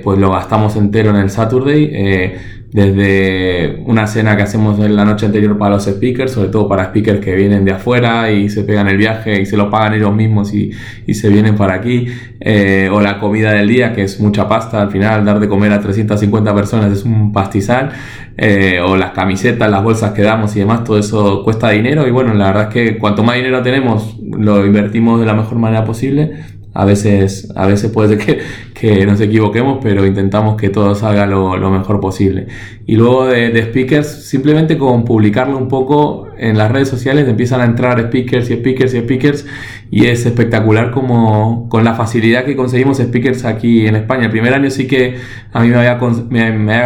[0.03, 5.25] pues lo gastamos entero en el Saturday desde una cena que hacemos en la noche
[5.25, 8.87] anterior para los speakers, sobre todo para speakers que vienen de afuera y se pegan
[8.87, 10.71] el viaje y se lo pagan ellos mismos y,
[11.05, 12.07] y se vienen para aquí,
[12.39, 15.73] eh, o la comida del día, que es mucha pasta, al final dar de comer
[15.73, 17.91] a 350 personas es un pastizal,
[18.37, 22.11] eh, o las camisetas, las bolsas que damos y demás, todo eso cuesta dinero y
[22.11, 25.83] bueno, la verdad es que cuanto más dinero tenemos, lo invertimos de la mejor manera
[25.83, 28.41] posible a veces, a veces puede ser
[28.73, 32.47] que, nos equivoquemos, pero intentamos que todo salga lo, mejor posible.
[32.85, 37.65] Y luego de, speakers, simplemente con publicarlo un poco en las redes sociales empiezan a
[37.65, 39.45] entrar speakers y speakers y speakers
[39.91, 44.25] y es espectacular como con la facilidad que conseguimos speakers aquí en España.
[44.25, 45.17] El primer año sí que
[45.51, 45.99] a mí me había,
[46.29, 46.81] me,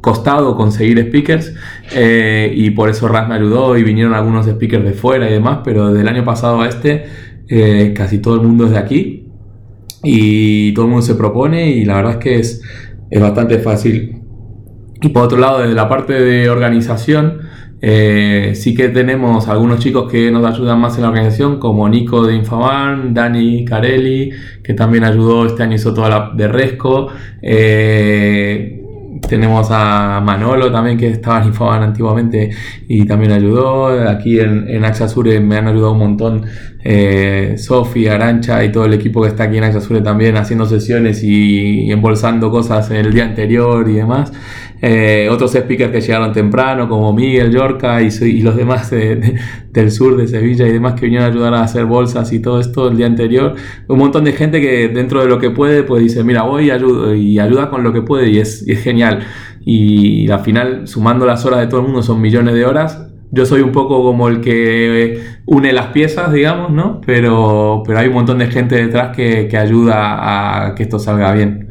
[0.00, 1.54] costado conseguir speakers
[1.94, 5.60] eh, y por eso RAS me ayudó y vinieron algunos speakers de fuera y demás,
[5.64, 7.04] pero del año pasado a este
[7.48, 9.28] eh, casi todo el mundo es de aquí
[10.02, 12.62] y todo el mundo se propone y la verdad es que es,
[13.10, 14.20] es bastante fácil.
[15.00, 17.40] Y por otro lado, desde la parte de organización,
[17.86, 22.26] eh, sí que tenemos algunos chicos que nos ayudan más en la organización, como Nico
[22.26, 24.30] de Infaman, Dani Carelli,
[24.62, 27.08] que también ayudó este año, hizo toda la de Resco.
[27.42, 28.73] Eh,
[29.20, 32.50] tenemos a Manolo también que estaba en Infoban antiguamente
[32.88, 34.08] y también ayudó.
[34.08, 36.44] Aquí en, en Axasure me han ayudado un montón
[36.86, 41.22] eh, Sofi, Arancha y todo el equipo que está aquí en Axasure también haciendo sesiones
[41.24, 44.32] y, embolsando cosas el día anterior y demás.
[44.82, 50.14] Eh, otros speakers que llegaron temprano, como Miguel, Yorca y, y los demás del sur
[50.18, 52.98] de Sevilla y demás que vinieron a ayudar a hacer bolsas y todo esto el
[52.98, 53.54] día anterior.
[53.88, 56.70] Un montón de gente que dentro de lo que puede, pues dice, mira, voy y,
[56.70, 59.03] ayudo, y ayuda con lo que puede y es, y es genial.
[59.64, 63.46] Y al final, sumando las horas de todo el mundo, son millones de horas yo
[63.46, 67.00] soy un poco como el que une las piezas, digamos, ¿no?
[67.04, 71.68] Pero, pero hay un montón de gente detrás que, ayuda a que esto salga bien.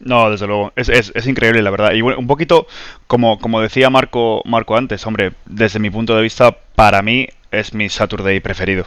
[0.00, 1.92] No, desde luego, es, es, es, increíble la verdad.
[1.92, 2.66] Y bueno, un poquito
[3.06, 7.72] como, como decía Marco, Marco antes, hombre, desde mi punto de vista, para mí es
[7.72, 8.86] mi Saturday preferido.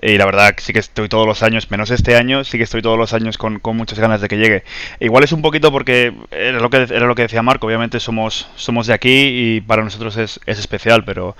[0.00, 2.82] Y la verdad sí que estoy todos los años, menos este año, sí que estoy
[2.82, 4.62] todos los años con, muchas ganas de que llegue.
[5.00, 8.48] Igual es un poquito porque era lo que, era lo que decía Marco, obviamente somos,
[8.54, 11.36] somos de aquí y para nosotros es, especial, pero,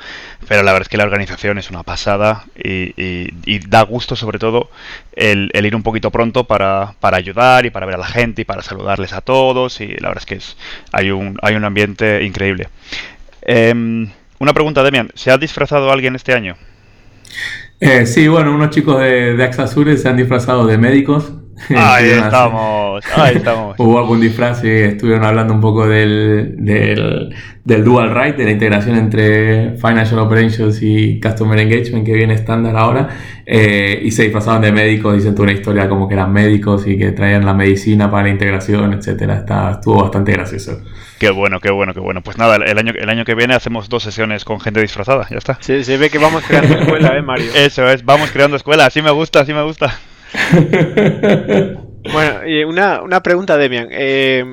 [0.49, 4.71] pero la verdad es que la organización es una pasada y, da gusto sobre todo
[5.15, 8.63] el, ir un poquito pronto para, ayudar y para ver a la gente y para
[8.63, 10.57] saludarles a todos y la verdad es que es,
[10.93, 12.69] hay, un, hay un ambiente increíble.
[13.43, 16.57] Em, una pregunta, Demian, ¿se ha disfrazado alguien este año?
[17.81, 21.33] Eh, sí, bueno, unos chicos de, de Axasure se han disfrazado de médicos.
[21.77, 23.75] Ahí estamos, ahí estamos.
[23.79, 27.35] Hubo algún disfraz y estuvieron hablando un poco del, del,
[27.65, 32.77] del, dual right, de la integración entre Financial Operations y Customer Engagement que viene estándar
[32.77, 33.09] ahora.
[33.45, 36.97] Eh, y se disfrazaban de médicos, dicen toda una historia como que eran médicos y
[36.97, 39.39] que traían la medicina para la integración, etcétera.
[39.39, 40.81] Está, estuvo bastante gracioso.
[41.19, 42.23] Qué bueno, qué bueno, qué bueno.
[42.23, 45.39] Pues nada, el año, el año que viene hacemos dos sesiones con gente disfrazada, ya
[45.39, 45.59] está.
[45.61, 47.51] Sí, se ve que vamos creando escuela, ¿eh, Mario?
[47.55, 49.99] Eso es, vamos creando escuela, así me gusta, así me gusta.
[52.13, 53.89] bueno, y una, una pregunta, Demian.
[53.91, 54.45] Eh,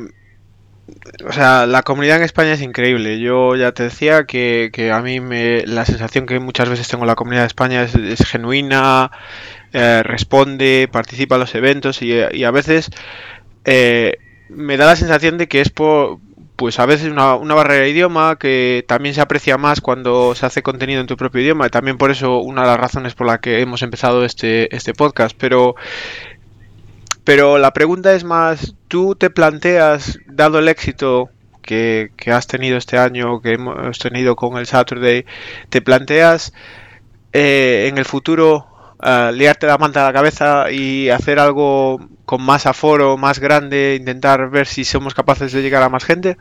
[1.28, 3.20] o sea, la comunidad en España es increíble.
[3.20, 7.08] Yo ya te decía que, a mí me, la sensación que muchas veces tengo en
[7.08, 9.12] la comunidad de España es, genuina,
[9.74, 12.90] eh, responde, participa en los eventos y, a veces
[13.66, 14.18] eh,
[14.50, 16.20] me da la sensación de que es por,
[16.56, 20.64] pues a veces una, barrera de idioma que también se aprecia más cuando se hace
[20.64, 23.40] contenido en tu propio idioma y también por eso una de las razones por la
[23.40, 25.36] que hemos empezado este, este podcast.
[25.40, 25.76] Pero
[27.24, 31.30] pero la pregunta es más tú te planteas dado el éxito
[31.62, 35.26] que, que has tenido este año que hemos tenido con el Saturday
[35.70, 36.54] te planteas
[37.34, 38.68] eh, en el futuro
[39.04, 43.96] uh, liarte la manta a la cabeza y hacer algo con más aforo, más grande,
[44.00, 46.38] intentar ver si somos capaces de llegar a más gente?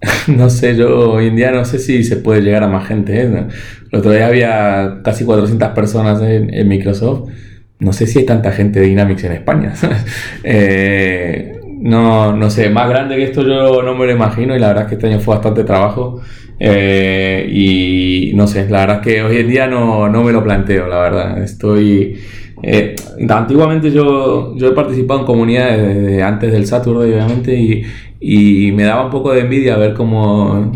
[0.28, 3.20] No sé, yo hoy en día no sé si se puede llegar a más gente.
[3.20, 3.46] ¿eh?
[3.92, 7.30] El otro día había casi 400 personas en, Microsoft.
[7.78, 9.74] No sé si hay tanta gente de Dynamics en España.
[10.44, 14.68] eh, no, no sé, más grande que esto yo no me lo imagino y la
[14.68, 16.20] verdad es que este año fue bastante trabajo.
[16.58, 20.44] Eh, y no sé, la verdad es que hoy en día no, no me lo
[20.44, 21.42] planteo, la verdad.
[21.42, 22.20] Estoy
[22.62, 22.96] eh,
[23.28, 27.82] antiguamente yo, yo he participado en comunidades desde antes del Saturday, obviamente, y,
[28.20, 30.70] y me daba un poco de envidia ver cómo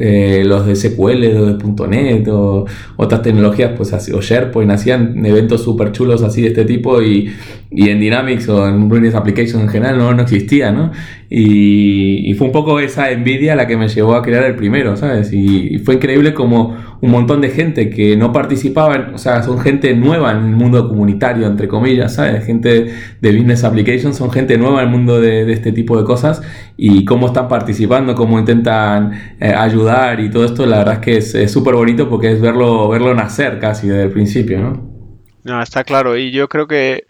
[0.00, 2.66] eh, los de SQL, los de .NET o
[2.96, 7.32] otras tecnologías, pues así, o SharePoint, hacían eventos súper chulos así de este tipo y,
[7.70, 10.92] y, en Dynamics o en Business Applications en general no, no existía, ¿no?
[11.30, 14.96] Y, y, fue un poco esa envidia la que me llevó a crear el primero,
[14.96, 15.30] ¿sabes?
[15.32, 19.94] Y, fue increíble como un montón de gente que no participaba, o sea, son gente
[19.94, 22.46] nueva en el mundo comunitario, entre comillas, ¿sabes?
[22.46, 26.04] Gente de Business Applications, son gente nueva en el mundo de, de este tipo de
[26.04, 26.40] cosas
[26.78, 31.42] y cómo están participando, cómo intentan eh, ayudar y todo esto, la verdad es que
[31.42, 34.98] es súper bonito porque es verlo, verlo nacer casi desde el principio, ¿no?
[35.44, 36.16] No, está claro.
[36.16, 37.04] Y yo creo que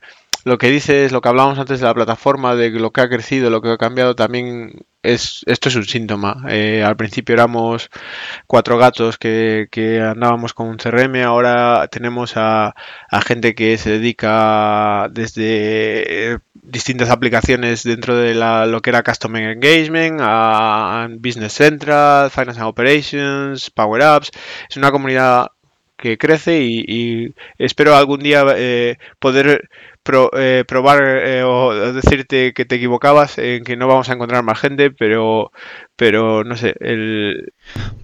[0.49, 3.51] lo que dices, lo que hablábamos antes de la plataforma, de lo que ha crecido,
[3.51, 6.45] lo que ha cambiado, también es esto es un síntoma.
[6.49, 7.91] Eh, al principio éramos
[8.47, 9.69] cuatro gatos que,
[10.03, 12.75] andábamos con un CRM, ahora tenemos a,
[13.27, 20.19] gente que se dedica desde eh, distintas aplicaciones dentro de lo que era Customer Engagement,
[20.21, 24.31] a Business Central, Finance and Operations, Power Apps.
[24.69, 25.49] Es una comunidad
[25.99, 29.69] que crece y, espero algún día eh, poder
[30.37, 34.59] eh, probar eh, o decirte que te equivocabas en que no vamos a encontrar más
[34.59, 35.53] gente, pero
[35.97, 37.53] pero no sé, el...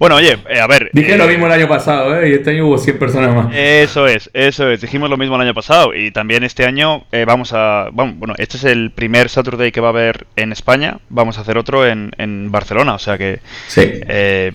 [0.00, 0.90] Bueno, oye, eh, a ver...
[0.92, 2.30] Dije lo mismo el año pasado, ¿eh?
[2.30, 3.54] Y este año hubo 100 personas más.
[3.54, 4.80] Eso es, eso es.
[4.80, 7.90] Dijimos lo mismo el año pasado y también este año vamos a...
[7.92, 10.98] Bueno, este es el primer Saturday que va a haber en España.
[11.08, 13.38] Vamos a hacer otro en, en Barcelona, o sea que...
[13.68, 14.00] Sí.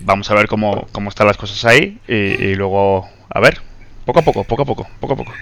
[0.02, 3.62] vamos a ver cómo, cómo están las cosas ahí y luego, a ver,
[4.12, 5.32] poco a poco, poco a poco, poco a poco.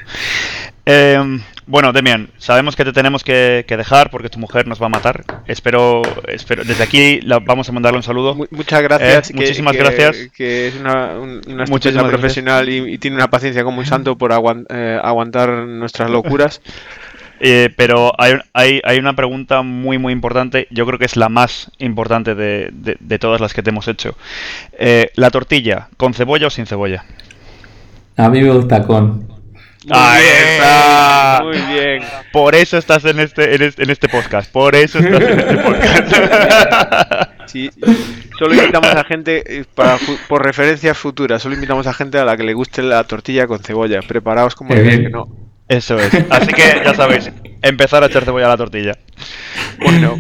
[0.85, 4.89] Eh, bueno, Demian, sabemos que te tenemos que, dejar porque tu mujer nos va a
[4.89, 5.25] matar.
[5.47, 8.35] Espero, espero desde aquí vamos a mandarle un saludo.
[8.51, 9.31] muchas gracias.
[9.31, 10.29] Eh, muchísimas gracias.
[10.35, 15.51] Que es una, una profesional y, tiene una paciencia como un santo por eh, aguantar
[15.67, 16.61] nuestras locuras.
[17.41, 20.67] Eh, pero hay, hay, hay, una pregunta muy, muy importante.
[20.73, 24.17] Yo creo que es la más importante de, de todas las que te hemos hecho.
[25.15, 27.05] ¿La tortilla, con cebolla o sin cebolla?
[28.19, 29.29] A mí me gusta con.
[29.91, 31.41] Ahí está.
[31.45, 32.03] Muy bien.
[32.33, 34.51] Por eso estás en este, en este, podcast.
[34.51, 37.31] Por eso estás en este podcast.
[37.49, 37.71] Sí,
[38.39, 39.97] solo invitamos a gente, eh, para,
[40.29, 43.61] por referencias futuras, solo invitamos a gente a la que le guste la tortilla con
[43.61, 44.01] cebolla.
[44.07, 45.29] Preparaos como que no.
[45.67, 46.13] Eso es.
[46.29, 48.99] Así que ya sabéis, empezar a echar cebolla a la tortilla.
[49.81, 50.19] Bueno,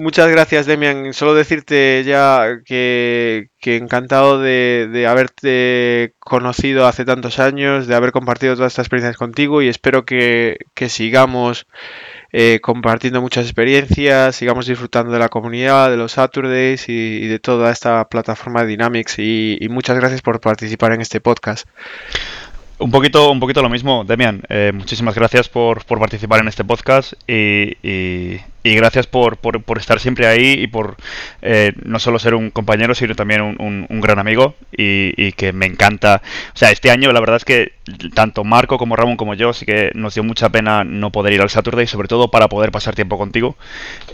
[0.00, 1.12] muchas gracias, Demian.
[1.14, 8.72] Solo decirte ya que, encantado de, haberte conocido hace tantos años, de haber compartido todas
[8.72, 11.66] estas experiencias contigo y espero que, sigamos
[12.32, 17.70] eh, compartiendo muchas experiencias, sigamos disfrutando de la comunidad, de los Saturdays y, de toda
[17.70, 19.18] esta plataforma de Dynamics.
[19.18, 21.66] y muchas gracias por participar en este podcast.
[22.82, 24.42] Un poquito, un poquito lo mismo, Demian.
[24.48, 27.76] Eh, muchísimas gracias por, participar en este podcast y,
[28.64, 30.96] y gracias por, por, estar siempre ahí y por
[31.42, 35.66] eh, no solo ser un compañero, sino también un, un, gran amigo y, que me
[35.66, 36.22] encanta.
[36.54, 37.72] O sea, este año la verdad es que
[38.14, 41.40] tanto Marco como Ramón como yo sí que nos dio mucha pena no poder ir
[41.40, 43.56] al Saturday, sobre todo para poder pasar tiempo contigo.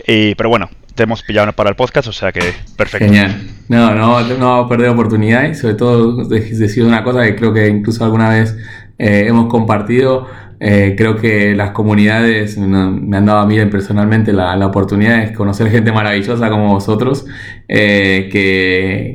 [0.07, 2.41] Y, pero bueno, te hemos pillado para el podcast, o sea que
[2.75, 3.05] perfecto.
[3.05, 3.41] Genial.
[3.69, 7.69] No, no, no vamos a perder oportunidades, sobre todo decir una cosa que creo que
[7.69, 8.57] incluso alguna vez
[8.97, 10.27] eh, hemos compartido
[10.59, 15.71] eh, creo que las comunidades me han dado a mí personalmente la, oportunidad de conocer
[15.71, 17.25] gente maravillosa como vosotros,
[17.69, 18.27] eh,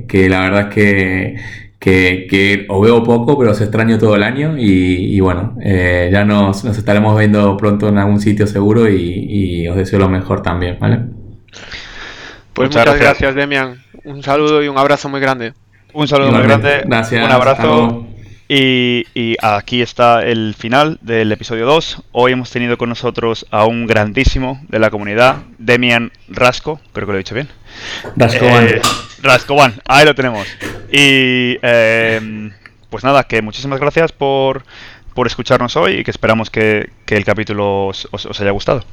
[0.08, 0.74] que, la verdad es
[1.78, 6.24] que, que, os veo poco, pero os extraño todo el año y, bueno, eh, ya
[6.24, 11.23] nos, estaremos viendo pronto en algún sitio seguro y, os deseo lo mejor también, ¿vale?
[12.52, 13.34] Pues muchas, gracias.
[13.34, 13.82] Demian.
[14.04, 15.54] Un saludo y un abrazo muy grande.
[15.92, 16.82] Un saludo muy grande.
[16.84, 17.24] Gracias.
[17.24, 18.06] Un abrazo.
[18.48, 22.02] Y, aquí está el final del episodio 2.
[22.12, 27.12] Hoy hemos tenido con nosotros a un grandísimo de la comunidad, Demian Rasco, creo que
[27.12, 27.48] lo he dicho bien.
[28.16, 28.68] Rascoban.
[28.68, 28.82] Eh,
[29.22, 30.46] Rascoban, ahí lo tenemos.
[30.92, 32.52] Y em,
[32.90, 34.64] pues nada, que muchísimas gracias por,
[35.14, 38.84] por escucharnos hoy y que esperamos que, el capítulo os haya gustado.